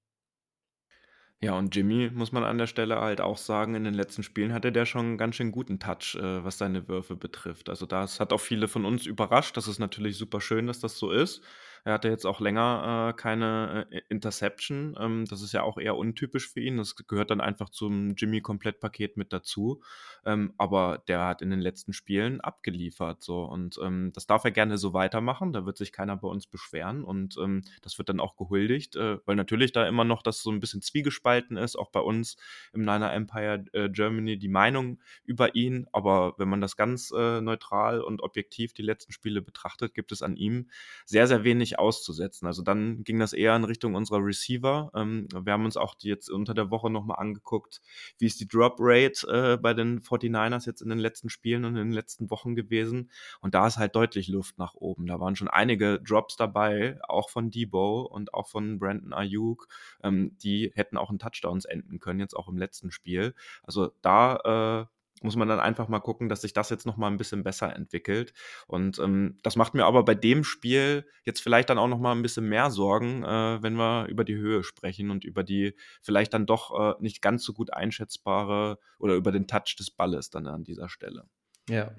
[1.44, 4.54] Ja, und Jimmy, muss man an der Stelle halt auch sagen, in den letzten Spielen
[4.54, 7.68] hatte der schon einen ganz schön guten Touch, äh, was seine Würfe betrifft.
[7.68, 9.58] Also das hat auch viele von uns überrascht.
[9.58, 11.44] Das ist natürlich super schön, dass das so ist.
[11.84, 14.96] Er hatte jetzt auch länger äh, keine äh, Interception.
[15.00, 16.78] Ähm, das ist ja auch eher untypisch für ihn.
[16.78, 19.82] Das gehört dann einfach zum Jimmy-Komplettpaket mit dazu.
[20.26, 23.24] Ähm, aber der hat in den letzten Spielen abgeliefert.
[23.24, 23.44] So.
[23.44, 25.54] Und ähm, das darf er gerne so weitermachen.
[25.54, 27.04] Da wird sich keiner bei uns beschweren.
[27.04, 30.52] Und ähm, das wird dann auch gehuldigt, äh, weil natürlich da immer noch das so
[30.52, 32.38] ein bisschen zwiegespalten ist, auch bei uns
[32.74, 35.88] im Niner Empire äh, Germany, die Meinung über ihn.
[35.92, 40.22] Aber wenn man das ganz äh, neutral und objektiv die letzten Spiele betrachtet, gibt es
[40.22, 40.70] an ihm
[41.06, 42.48] sehr, sehr wenig nicht auszusetzen.
[42.48, 44.92] Also dann ging das eher in Richtung unserer Receiver.
[44.94, 47.82] Ähm, wir haben uns auch jetzt unter der Woche nochmal angeguckt,
[48.18, 51.72] wie ist die Drop Rate äh, bei den 49ers jetzt in den letzten Spielen und
[51.78, 53.10] in den letzten Wochen gewesen.
[53.40, 55.08] Und da ist halt deutlich Luft nach oben.
[55.08, 59.68] Da waren schon einige Drops dabei, auch von Debo und auch von Brandon Ayuk.
[60.04, 63.34] Ähm, die hätten auch in Touchdowns enden können, jetzt auch im letzten Spiel.
[63.64, 67.08] Also da äh, muss man dann einfach mal gucken, dass sich das jetzt noch mal
[67.08, 68.34] ein bisschen besser entwickelt.
[68.68, 72.14] Und ähm, das macht mir aber bei dem Spiel jetzt vielleicht dann auch noch mal
[72.14, 76.34] ein bisschen mehr Sorgen, äh, wenn wir über die Höhe sprechen und über die vielleicht
[76.34, 80.48] dann doch äh, nicht ganz so gut einschätzbare oder über den Touch des Balles dann
[80.48, 81.26] an dieser Stelle.
[81.70, 81.92] Ja.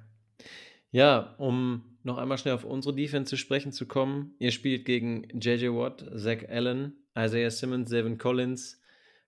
[0.91, 4.35] Ja, um noch einmal schnell auf unsere Defense zu sprechen zu kommen.
[4.39, 8.81] Ihr spielt gegen JJ Watt, Zach Allen, Isaiah Simmons, Devin Collins,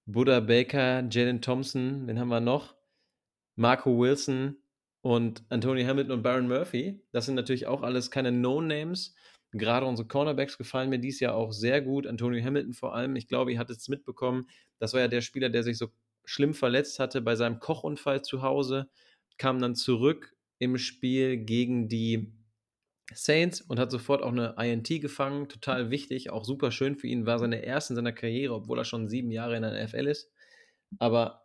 [0.06, 2.74] Buddha Baker, Jalen Thompson, wen haben wir noch?
[3.56, 4.56] Marco Wilson
[5.02, 7.02] und Anthony Hamilton und Baron Murphy.
[7.12, 9.14] Das sind natürlich auch alles keine No-Names.
[9.52, 12.06] Gerade unsere Cornerbacks gefallen mir dies Jahr auch sehr gut.
[12.06, 13.14] Anthony Hamilton vor allem.
[13.14, 14.48] Ich glaube, ihr hattet es mitbekommen.
[14.80, 15.88] Das war ja der Spieler, der sich so
[16.24, 18.88] schlimm verletzt hatte bei seinem Kochunfall zu Hause.
[19.38, 22.32] Kam dann zurück im Spiel gegen die
[23.12, 25.48] Saints und hat sofort auch eine INT gefangen.
[25.48, 27.26] Total wichtig, auch super schön für ihn.
[27.26, 30.32] War seine erste in seiner Karriere, obwohl er schon sieben Jahre in der NFL ist.
[30.98, 31.43] Aber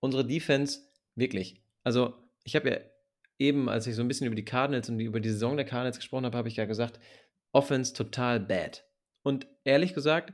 [0.00, 0.80] unsere Defense,
[1.14, 1.62] wirklich.
[1.84, 2.78] Also, ich habe ja
[3.38, 5.98] eben, als ich so ein bisschen über die Cardinals und über die Saison der Cardinals
[5.98, 6.98] gesprochen habe, habe ich ja gesagt,
[7.52, 8.84] Offense total bad.
[9.22, 10.32] Und ehrlich gesagt,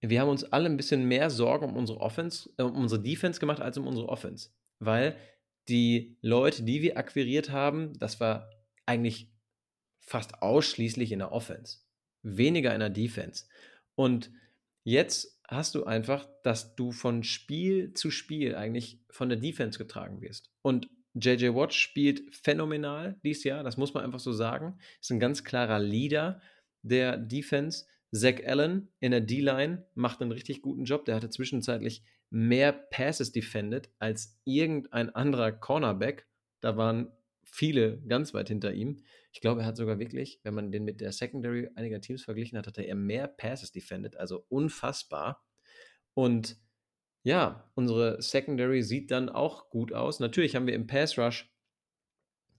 [0.00, 3.38] wir haben uns alle ein bisschen mehr Sorgen um unsere Offense, äh, um unsere Defense
[3.38, 4.50] gemacht als um unsere Offense.
[4.78, 5.16] Weil
[5.68, 8.50] die Leute, die wir akquiriert haben, das war
[8.84, 9.30] eigentlich
[10.00, 11.78] fast ausschließlich in der Offense.
[12.22, 13.46] Weniger in der Defense.
[13.94, 14.32] Und
[14.82, 20.20] jetzt hast du einfach, dass du von Spiel zu Spiel eigentlich von der Defense getragen
[20.20, 20.50] wirst.
[20.62, 24.78] Und JJ Watt spielt phänomenal dieses Jahr, das muss man einfach so sagen.
[25.00, 26.40] Ist ein ganz klarer Leader
[26.82, 27.86] der Defense.
[28.14, 31.04] Zach Allen in der D-Line macht einen richtig guten Job.
[31.04, 36.26] Der hatte zwischenzeitlich mehr Passes defended als irgendein anderer Cornerback.
[36.60, 37.10] Da waren
[37.52, 39.04] viele ganz weit hinter ihm.
[39.30, 42.58] Ich glaube, er hat sogar wirklich, wenn man den mit der Secondary einiger Teams verglichen
[42.58, 45.44] hat, hatte er mehr Passes defended, also unfassbar.
[46.14, 46.56] Und
[47.22, 50.18] ja, unsere Secondary sieht dann auch gut aus.
[50.18, 51.48] Natürlich haben wir im Pass Rush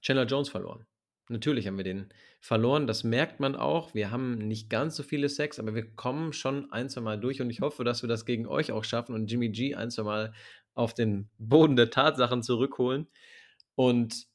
[0.02, 0.86] Chandler Jones verloren.
[1.28, 3.96] Natürlich haben wir den verloren, das merkt man auch.
[3.96, 7.42] Wir haben nicht ganz so viele Sacks, aber wir kommen schon ein, zwei Mal durch
[7.42, 10.04] und ich hoffe, dass wir das gegen euch auch schaffen und Jimmy G ein, zwei
[10.04, 10.34] Mal
[10.76, 13.08] auf den Boden der Tatsachen zurückholen.
[13.76, 14.28] Und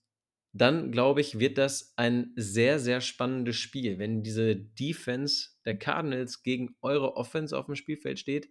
[0.52, 3.98] dann glaube ich, wird das ein sehr, sehr spannendes Spiel.
[3.98, 8.48] Wenn diese Defense der Cardinals gegen eure Offense auf dem Spielfeld steht,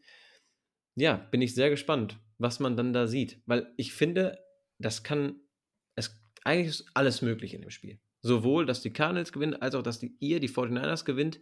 [0.96, 3.42] ja, bin ich sehr gespannt, was man dann da sieht.
[3.46, 4.40] Weil ich finde,
[4.80, 5.40] das kann,
[5.96, 8.00] es, eigentlich ist alles möglich in dem Spiel.
[8.22, 11.40] Sowohl, dass die Cardinals gewinnen, als auch, dass die, ihr, die 49ers, gewinnt.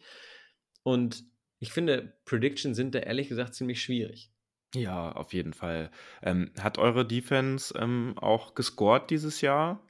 [0.83, 1.23] Und
[1.59, 4.31] ich finde, Predictions sind da ehrlich gesagt ziemlich schwierig.
[4.75, 5.89] Ja, auf jeden Fall.
[6.21, 9.84] Ähm, hat eure Defense ähm, auch gescored dieses Jahr?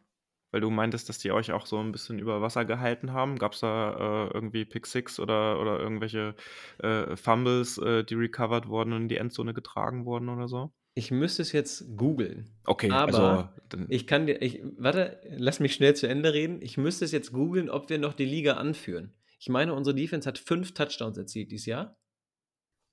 [0.56, 3.38] Weil du meintest, dass die euch auch so ein bisschen über Wasser gehalten haben.
[3.38, 6.34] Gab es da äh, irgendwie Pick Six oder, oder irgendwelche
[6.78, 10.72] äh, Fumbles, äh, die recovered wurden und in die Endzone getragen wurden oder so?
[10.94, 12.56] Ich müsste es jetzt googeln.
[12.64, 16.62] Okay, Aber also ich kann dir, ich, warte, lass mich schnell zu Ende reden.
[16.62, 19.14] Ich müsste es jetzt googeln, ob wir noch die Liga anführen.
[19.38, 21.98] Ich meine, unsere Defense hat fünf Touchdowns erzielt dieses Jahr.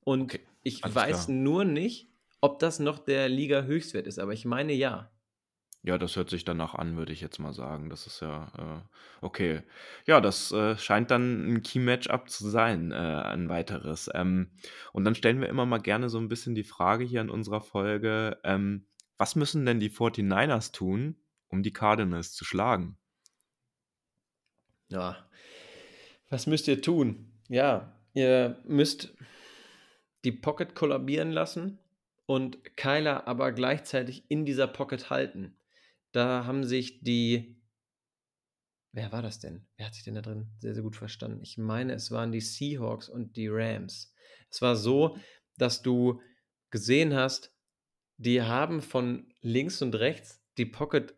[0.00, 1.36] Und Okay, ich weiß klar.
[1.36, 2.10] nur nicht,
[2.40, 4.18] ob das noch der Liga-Höchstwert ist.
[4.18, 5.11] Aber ich meine ja.
[5.84, 7.90] Ja, das hört sich danach an, würde ich jetzt mal sagen.
[7.90, 9.62] Das ist ja äh, okay.
[10.06, 14.08] Ja, das äh, scheint dann ein Key-Matchup zu sein, äh, ein weiteres.
[14.14, 14.52] Ähm,
[14.92, 17.60] und dann stellen wir immer mal gerne so ein bisschen die Frage hier in unserer
[17.60, 18.86] Folge, ähm,
[19.18, 21.16] was müssen denn die 49ers tun,
[21.48, 22.96] um die Cardinals zu schlagen?
[24.88, 25.28] Ja.
[26.30, 27.32] Was müsst ihr tun?
[27.48, 29.14] Ja, ihr müsst
[30.24, 31.80] die Pocket kollabieren lassen
[32.26, 35.56] und Kyler aber gleichzeitig in dieser Pocket halten.
[36.12, 37.60] Da haben sich die.
[38.92, 39.66] Wer war das denn?
[39.76, 41.40] Wer hat sich denn da drin sehr, sehr gut verstanden?
[41.42, 44.14] Ich meine, es waren die Seahawks und die Rams.
[44.50, 45.18] Es war so,
[45.56, 46.20] dass du
[46.70, 47.56] gesehen hast,
[48.18, 51.14] die haben von links und rechts die Pocket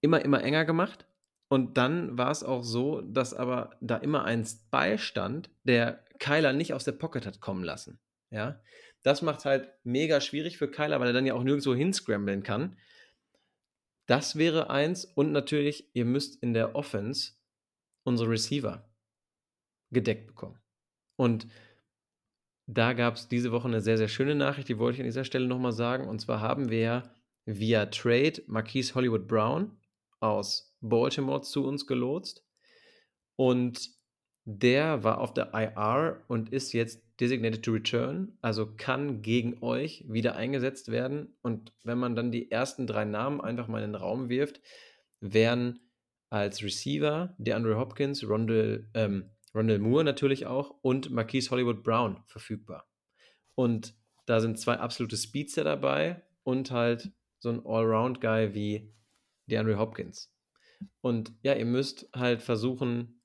[0.00, 1.06] immer, immer enger gemacht.
[1.48, 6.52] Und dann war es auch so, dass aber da immer ein Spy stand, der Kyler
[6.52, 8.00] nicht aus der Pocket hat kommen lassen.
[8.30, 8.60] Ja,
[9.02, 12.76] das macht halt mega schwierig für Kyler, weil er dann ja auch nirgendwo hinscramblen kann.
[14.12, 15.06] Das wäre eins.
[15.06, 17.32] Und natürlich, ihr müsst in der Offense
[18.04, 18.86] unsere Receiver
[19.90, 20.60] gedeckt bekommen.
[21.18, 21.46] Und
[22.66, 25.24] da gab es diese Woche eine sehr, sehr schöne Nachricht, die wollte ich an dieser
[25.24, 26.06] Stelle nochmal sagen.
[26.10, 29.78] Und zwar haben wir via Trade Marquise Hollywood Brown
[30.20, 32.46] aus Baltimore zu uns gelotst.
[33.36, 33.96] Und
[34.44, 40.04] der war auf der IR und ist jetzt designated to return, also kann gegen euch
[40.08, 41.36] wieder eingesetzt werden.
[41.40, 44.60] Und wenn man dann die ersten drei Namen einfach mal in den Raum wirft,
[45.20, 45.78] wären
[46.30, 52.90] als Receiver DeAndre Hopkins, Rondell, ähm, Rondell Moore natürlich auch und Marquise Hollywood Brown verfügbar.
[53.54, 53.94] Und
[54.26, 58.92] da sind zwei absolute Speedster dabei und halt so ein Allround-Guy wie
[59.46, 60.34] DeAndre Hopkins.
[61.02, 63.22] Und ja, ihr müsst halt versuchen,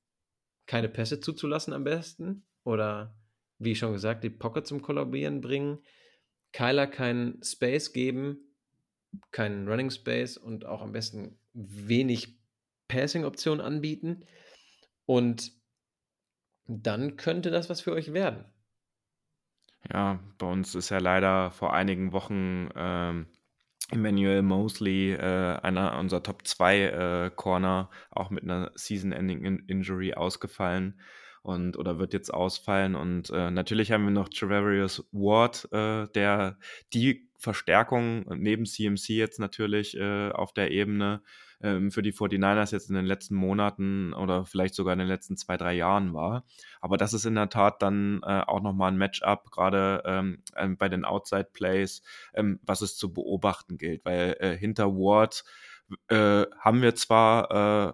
[0.68, 2.46] keine Pässe zuzulassen am besten.
[2.64, 3.16] Oder
[3.60, 5.80] wie schon gesagt, die Pocket zum Kollabieren bringen.
[6.54, 8.40] Kyler keinen Space geben,
[9.32, 12.40] keinen Running Space und auch am besten wenig
[12.88, 14.26] Passing-Optionen anbieten.
[15.06, 15.52] Und
[16.66, 18.46] dann könnte das was für euch werden.
[19.92, 23.28] Ja, bei uns ist ja leider vor einigen Wochen ähm,
[23.90, 31.00] Emmanuel Mosley, äh, einer unserer Top 2 äh, Corner, auch mit einer Season-Ending-Injury ausgefallen
[31.48, 32.96] und oder wird jetzt ausfallen.
[32.96, 36.58] Und äh, natürlich haben wir noch Treverius Ward, äh, der
[36.94, 41.22] die Verstärkung neben CMC jetzt natürlich äh, auf der Ebene
[41.62, 45.38] ähm, für die 49ers jetzt in den letzten Monaten oder vielleicht sogar in den letzten
[45.38, 46.44] zwei, drei Jahren war.
[46.82, 50.78] Aber das ist in der Tat dann äh, auch nochmal ein Matchup, gerade ähm, ähm,
[50.78, 52.02] bei den Outside Plays,
[52.34, 55.44] ähm, was es zu beobachten gilt, weil äh, hinter Ward
[56.10, 57.94] äh, haben wir zwar äh,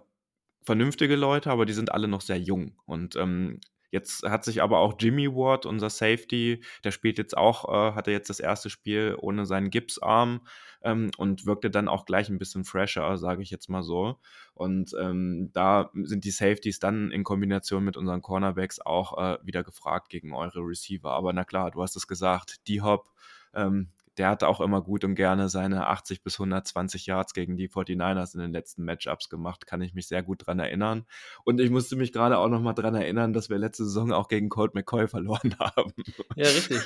[0.64, 2.76] vernünftige Leute, aber die sind alle noch sehr jung.
[2.86, 3.60] Und ähm,
[3.90, 8.10] jetzt hat sich aber auch Jimmy Ward, unser Safety, der spielt jetzt auch, äh, hatte
[8.10, 10.40] jetzt das erste Spiel ohne seinen Gipsarm
[10.82, 14.18] ähm, und wirkte dann auch gleich ein bisschen fresher, sage ich jetzt mal so.
[14.54, 19.62] Und ähm, da sind die Safeties dann in Kombination mit unseren Cornerbacks auch äh, wieder
[19.62, 21.12] gefragt gegen eure Receiver.
[21.12, 23.10] Aber na klar, du hast es gesagt, die Hop,
[23.54, 27.68] ähm, der hatte auch immer gut und gerne seine 80 bis 120 Yards gegen die
[27.68, 29.66] 49ers in den letzten Matchups gemacht.
[29.66, 31.04] Kann ich mich sehr gut dran erinnern.
[31.44, 34.48] Und ich musste mich gerade auch nochmal dran erinnern, dass wir letzte Saison auch gegen
[34.48, 35.92] Colt McCoy verloren haben.
[36.36, 36.80] Ja, richtig.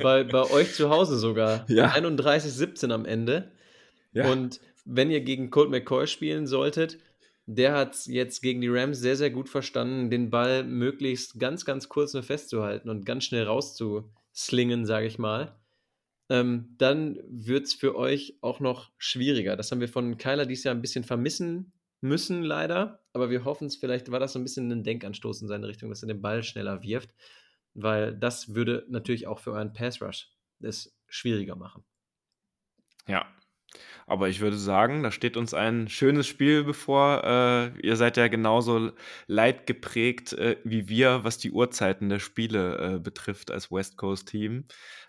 [0.00, 1.66] bei, bei euch zu Hause sogar.
[1.72, 1.90] Ja.
[1.92, 3.50] 31-17 am Ende.
[4.12, 4.30] Ja.
[4.30, 6.98] Und wenn ihr gegen Colt McCoy spielen solltet,
[7.46, 11.64] der hat es jetzt gegen die Rams sehr, sehr gut verstanden, den Ball möglichst ganz,
[11.64, 15.56] ganz kurz nur festzuhalten und ganz schnell rauszuslingen, sage ich mal.
[16.28, 19.56] Ähm, dann wird es für euch auch noch schwieriger.
[19.56, 23.04] Das haben wir von Kyler dieses Jahr ein bisschen vermissen müssen, leider.
[23.12, 25.90] Aber wir hoffen es, vielleicht war das so ein bisschen ein Denkanstoß in seine Richtung,
[25.90, 27.10] dass er den Ball schneller wirft.
[27.74, 31.84] Weil das würde natürlich auch für euren Pass Rush es schwieriger machen.
[33.06, 33.26] Ja,
[34.06, 37.22] Aber ich würde sagen, da steht uns ein schönes Spiel bevor.
[37.24, 38.92] Äh, ihr seid ja genauso
[39.26, 44.64] leidgeprägt äh, wie wir, was die Uhrzeiten der Spiele äh, betrifft als West Coast Team.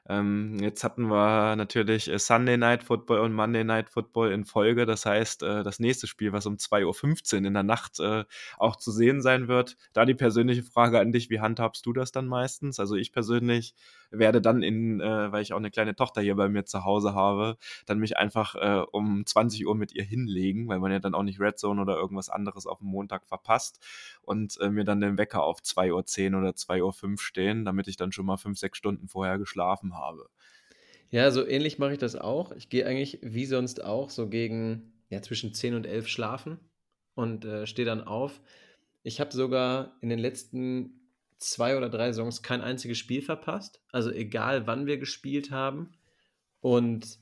[0.10, 4.86] Ähm, jetzt hatten wir natürlich äh, Sunday Night Football und Monday Night Football in Folge.
[4.86, 8.26] Das heißt, äh, das nächste Spiel, was um 2.15 Uhr in der Nacht äh,
[8.58, 9.78] auch zu sehen sein wird.
[9.94, 12.82] Da die persönliche Frage an dich, wie handhabst du das dann meistens?
[12.82, 13.76] Also ich persönlich
[14.12, 17.58] werde dann in, weil ich auch eine kleine Tochter hier bei mir zu Hause habe,
[17.88, 21.24] dann mich einfach äh, um 20 Uhr mit ihr hinlegen, weil man ja dann auch
[21.24, 23.80] nicht Red Zone oder irgendwas anderes auf dem Montag verpasst
[24.22, 27.98] und äh, mir dann den Wecker auf 2.10 Uhr oder 2.05 Uhr stehen, damit ich
[27.98, 30.30] dann schon mal 5, 6 Stunden vorher geschlafen habe.
[31.10, 32.52] Ja, so ähnlich mache ich das auch.
[32.54, 36.60] Ich gehe eigentlich wie sonst auch so gegen ja, zwischen 10 und 11 schlafen
[37.14, 38.42] und äh, stehe dann auf.
[39.04, 41.04] Ich habe sogar in den letzten
[41.38, 43.82] zwei oder drei Saisons kein einziges Spiel verpasst.
[43.92, 45.92] Also egal, wann wir gespielt haben.
[46.62, 47.20] Und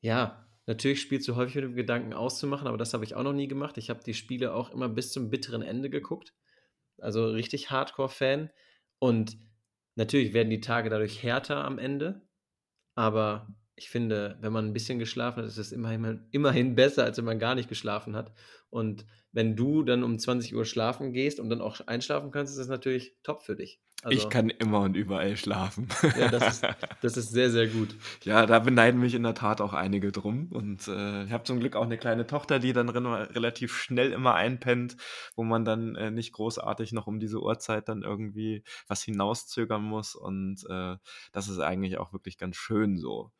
[0.00, 3.32] ja, natürlich spielst du häufig mit dem Gedanken auszumachen, aber das habe ich auch noch
[3.32, 3.78] nie gemacht.
[3.78, 6.34] Ich habe die Spiele auch immer bis zum bitteren Ende geguckt.
[6.98, 8.50] Also richtig Hardcore-Fan.
[8.98, 9.38] Und
[9.96, 12.22] natürlich werden die Tage dadurch härter am Ende.
[12.94, 17.16] Aber ich finde, wenn man ein bisschen geschlafen hat, ist es immerhin, immerhin besser, als
[17.16, 18.32] wenn man gar nicht geschlafen hat.
[18.68, 22.58] Und wenn du dann um 20 Uhr schlafen gehst und dann auch einschlafen kannst, ist
[22.58, 23.80] das natürlich top für dich.
[24.04, 25.88] Also, ich kann immer und überall schlafen.
[26.16, 26.62] Ja, das ist,
[27.02, 27.96] das ist sehr, sehr gut.
[28.22, 30.48] Ja, da beneiden mich in der Tat auch einige drum.
[30.52, 34.34] Und äh, ich habe zum Glück auch eine kleine Tochter, die dann relativ schnell immer
[34.34, 34.96] einpennt,
[35.34, 40.14] wo man dann äh, nicht großartig noch um diese Uhrzeit dann irgendwie was hinauszögern muss.
[40.14, 40.96] Und äh,
[41.32, 43.32] das ist eigentlich auch wirklich ganz schön so.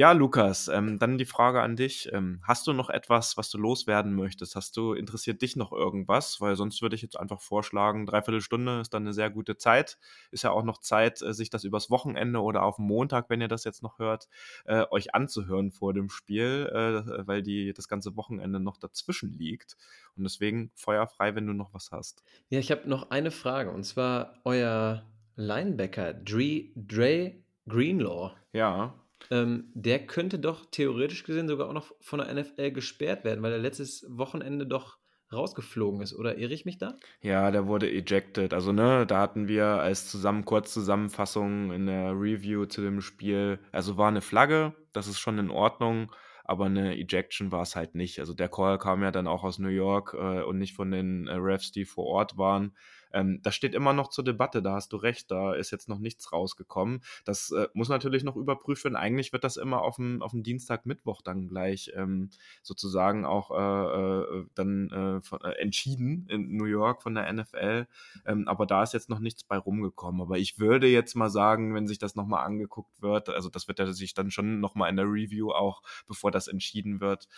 [0.00, 2.08] Ja, Lukas, ähm, dann die Frage an dich.
[2.10, 4.56] Ähm, hast du noch etwas, was du loswerden möchtest?
[4.56, 6.40] Hast du, interessiert dich noch irgendwas?
[6.40, 9.98] Weil sonst würde ich jetzt einfach vorschlagen, dreiviertel Stunde ist dann eine sehr gute Zeit.
[10.30, 13.48] Ist ja auch noch Zeit, äh, sich das übers Wochenende oder auf Montag, wenn ihr
[13.48, 14.30] das jetzt noch hört,
[14.64, 19.76] äh, euch anzuhören vor dem Spiel, äh, weil die, das ganze Wochenende noch dazwischen liegt.
[20.16, 22.24] Und deswegen feuerfrei, wenn du noch was hast.
[22.48, 25.04] Ja, ich habe noch eine Frage und zwar euer
[25.36, 27.34] Linebacker, Dre, Dre
[27.66, 28.32] Greenlaw.
[28.54, 28.94] Ja
[29.30, 33.52] ähm, der könnte doch theoretisch gesehen sogar auch noch von der NFL gesperrt werden, weil
[33.52, 34.98] er letztes Wochenende doch
[35.32, 36.96] rausgeflogen ist, oder irre ich mich da?
[37.20, 38.52] Ja, der wurde ejected.
[38.52, 43.96] Also, ne, da hatten wir als zusammen Kurzzusammenfassung in der Review zu dem Spiel, also
[43.96, 46.10] war eine Flagge, das ist schon in Ordnung,
[46.44, 48.18] aber eine Ejection war es halt nicht.
[48.18, 51.28] Also der Call kam ja dann auch aus New York äh, und nicht von den
[51.28, 52.76] äh, Refs, die vor Ort waren.
[53.12, 55.98] Ähm, das steht immer noch zur Debatte, da hast du recht, da ist jetzt noch
[55.98, 57.02] nichts rausgekommen.
[57.24, 58.96] Das äh, muss natürlich noch überprüft werden.
[58.96, 62.30] Eigentlich wird das immer auf dem, auf dem Dienstag, Mittwoch dann gleich ähm,
[62.62, 67.86] sozusagen auch äh, äh dann äh, von, äh, entschieden in New York von der NFL.
[68.26, 70.20] Ähm, aber da ist jetzt noch nichts bei rumgekommen.
[70.20, 73.78] Aber ich würde jetzt mal sagen, wenn sich das nochmal angeguckt wird, also das wird
[73.78, 77.28] ja sich dann schon nochmal in der Review auch, bevor das entschieden wird,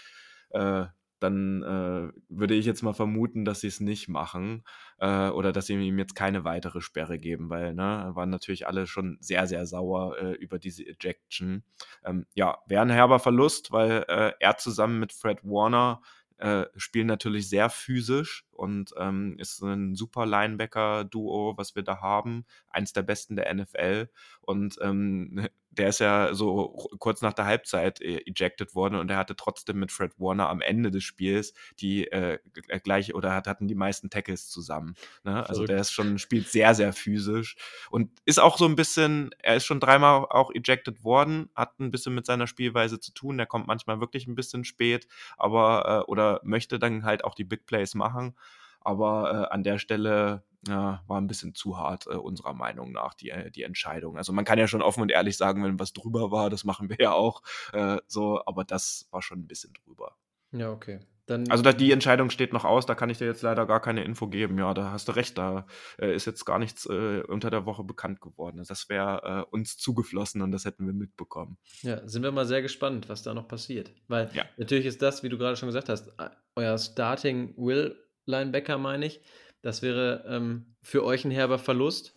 [0.51, 0.87] äh,
[1.23, 4.65] dann äh, würde ich jetzt mal vermuten, dass sie es nicht machen
[4.99, 8.87] äh, oder dass sie ihm jetzt keine weitere Sperre geben, weil ne, waren natürlich alle
[8.87, 11.63] schon sehr, sehr sauer äh, über diese Ejection.
[12.05, 16.03] Ähm, ja, wäre ein herber Verlust, weil äh, er zusammen mit Fred Warner
[16.39, 22.47] äh, spielen natürlich sehr physisch und ähm, ist ein super Linebacker-Duo, was wir da haben.
[22.69, 24.09] Eins der besten der NFL.
[24.41, 26.69] Und ähm, der ist ja so
[26.99, 30.61] kurz nach der Halbzeit äh, ejected worden und er hatte trotzdem mit Fred Warner am
[30.61, 34.95] Ende des Spiels die äh, äh gleiche oder hat, hatten die meisten Tackles zusammen.
[35.25, 35.49] Ne?
[35.49, 37.57] Also der ist schon, spielt sehr, sehr physisch
[37.91, 41.91] und ist auch so ein bisschen, er ist schon dreimal auch ejected worden, hat ein
[41.91, 43.39] bisschen mit seiner Spielweise zu tun.
[43.39, 45.09] Der kommt manchmal wirklich ein bisschen spät,
[45.39, 48.37] aber äh, oder möchte dann halt auch die Big Plays machen.
[48.81, 53.31] Aber äh, an der Stelle war ein bisschen zu hart, äh, unserer Meinung nach, die,
[53.31, 54.17] äh, die Entscheidung.
[54.17, 56.89] Also man kann ja schon offen und ehrlich sagen, wenn was drüber war, das machen
[56.89, 57.43] wir ja auch
[57.73, 60.17] äh, so, aber das war schon ein bisschen drüber.
[60.53, 61.01] Ja, okay.
[61.27, 63.81] Dann also da, die Entscheidung steht noch aus, da kann ich dir jetzt leider gar
[63.81, 64.59] keine Info geben.
[64.59, 65.67] Ja, da hast du recht, da
[65.99, 68.59] äh, ist jetzt gar nichts äh, unter der Woche bekannt geworden.
[68.59, 71.59] Also das wäre äh, uns zugeflossen und das hätten wir mitbekommen.
[71.83, 73.93] Ja, sind wir mal sehr gespannt, was da noch passiert.
[74.09, 74.45] Weil ja.
[74.57, 76.13] natürlich ist das, wie du gerade schon gesagt hast,
[76.57, 77.97] euer Starting Will
[78.27, 79.21] Linebacker, meine ich.
[79.63, 82.15] Das wäre ähm, für euch ein herber Verlust.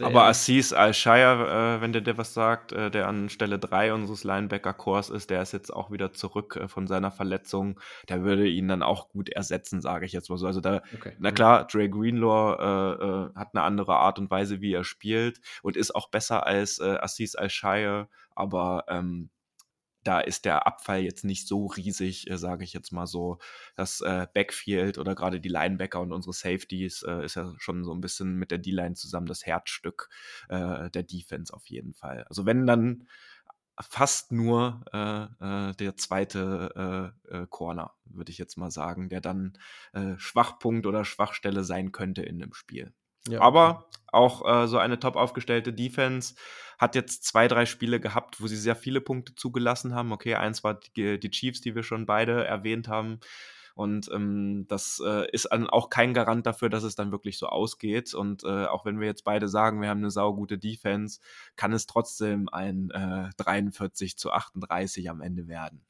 [0.00, 4.22] Aber Assis Al-Shire, äh, wenn der dir was sagt, äh, der an Stelle 3 unseres
[4.22, 7.80] Linebacker-Cores ist, der ist jetzt auch wieder zurück äh, von seiner Verletzung.
[8.10, 10.46] Der würde ihn dann auch gut ersetzen, sage ich jetzt mal so.
[10.46, 11.14] Also da, okay.
[11.18, 15.40] na klar, Dre Greenlaw äh, äh, hat eine andere Art und Weise, wie er spielt
[15.62, 19.30] und ist auch besser als äh, Assis Al-Shire, aber ähm,
[20.04, 23.38] da ist der Abfall jetzt nicht so riesig, äh, sage ich jetzt mal so.
[23.74, 27.92] Das äh, Backfield oder gerade die Linebacker und unsere Safeties äh, ist ja schon so
[27.92, 30.08] ein bisschen mit der D-Line zusammen das Herzstück
[30.48, 32.24] äh, der Defense auf jeden Fall.
[32.28, 33.06] Also wenn dann
[33.80, 37.14] fast nur äh, äh, der zweite
[37.50, 39.54] Corner, würde ich jetzt mal sagen, der dann
[40.18, 42.92] Schwachpunkt oder Schwachstelle sein könnte in dem Spiel.
[43.28, 46.34] Ja, Aber auch äh, so eine top aufgestellte Defense
[46.78, 50.12] hat jetzt zwei, drei Spiele gehabt, wo sie sehr viele Punkte zugelassen haben.
[50.12, 53.20] Okay, eins war die, die Chiefs, die wir schon beide erwähnt haben.
[53.74, 57.46] Und ähm, das äh, ist dann auch kein Garant dafür, dass es dann wirklich so
[57.46, 58.14] ausgeht.
[58.14, 61.20] Und äh, auch wenn wir jetzt beide sagen, wir haben eine saugute Defense,
[61.56, 65.84] kann es trotzdem ein äh, 43 zu 38 am Ende werden.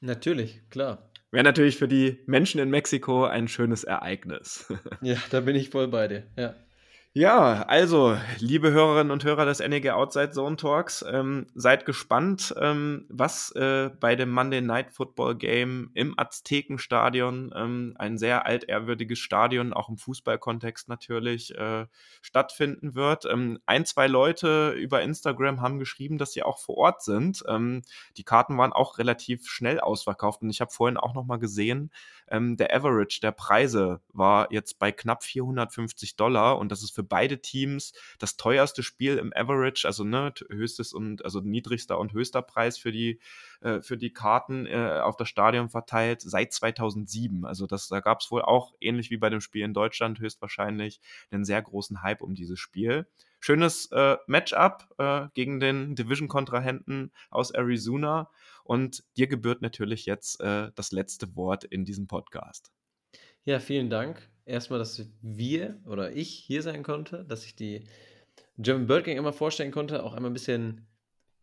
[0.00, 1.10] Natürlich, klar.
[1.30, 4.72] Wäre natürlich für die Menschen in Mexiko ein schönes Ereignis.
[5.02, 6.54] ja, da bin ich voll bei dir, ja.
[7.18, 13.06] Ja, also, liebe Hörerinnen und Hörer des NEG Outside Zone Talks, ähm, seid gespannt, ähm,
[13.08, 19.72] was äh, bei dem Monday Night Football Game im Aztekenstadion, ähm, ein sehr altehrwürdiges Stadion,
[19.72, 21.86] auch im Fußballkontext natürlich, äh,
[22.20, 23.24] stattfinden wird.
[23.24, 27.42] Ähm, ein, zwei Leute über Instagram haben geschrieben, dass sie auch vor Ort sind.
[27.48, 27.80] Ähm,
[28.18, 31.90] die Karten waren auch relativ schnell ausverkauft und ich habe vorhin auch noch mal gesehen,
[32.28, 37.02] ähm, der Average der Preise war jetzt bei knapp 450 Dollar und das ist für
[37.02, 42.42] beide Teams das teuerste Spiel im Average, also ne, höchstes und also niedrigster und höchster
[42.42, 43.20] Preis für die
[43.60, 47.44] äh, für die Karten äh, auf das Stadion verteilt seit 2007.
[47.44, 51.00] Also das, da gab es wohl auch ähnlich wie bei dem Spiel in Deutschland höchstwahrscheinlich
[51.30, 53.06] einen sehr großen Hype um dieses Spiel.
[53.40, 58.30] Schönes äh, Matchup äh, gegen den Division-Kontrahenten aus Arizona.
[58.64, 62.72] Und dir gebührt natürlich jetzt äh, das letzte Wort in diesem Podcast.
[63.44, 64.28] Ja, vielen Dank.
[64.44, 67.84] Erstmal, dass wir oder ich hier sein konnte, dass ich die
[68.58, 70.86] German Bird Gang immer vorstellen konnte, auch einmal ein bisschen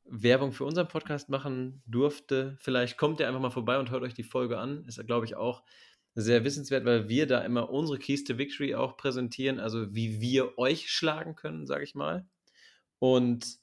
[0.05, 2.57] Werbung für unseren Podcast machen durfte.
[2.59, 4.85] Vielleicht kommt ihr einfach mal vorbei und hört euch die Folge an.
[4.85, 5.63] Ist, glaube ich, auch
[6.15, 10.57] sehr wissenswert, weil wir da immer unsere Keys to Victory auch präsentieren, also wie wir
[10.57, 12.27] euch schlagen können, sage ich mal.
[12.99, 13.57] Und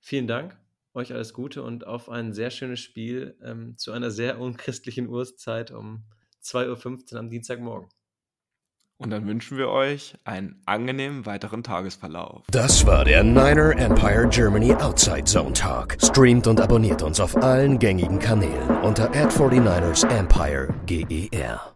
[0.00, 0.58] vielen Dank,
[0.92, 5.70] euch alles Gute und auf ein sehr schönes Spiel ähm, zu einer sehr unchristlichen Uhrzeit
[5.70, 6.04] um
[6.42, 7.88] 2.15 Uhr am Dienstagmorgen.
[8.96, 12.46] Und dann wünschen wir euch einen angenehmen weiteren Tagesverlauf.
[12.50, 15.96] Das war der Niner Empire Germany Outside Zone Talk.
[16.00, 21.74] Streamt und abonniert uns auf allen gängigen Kanälen unter ad 49 ersempire GER.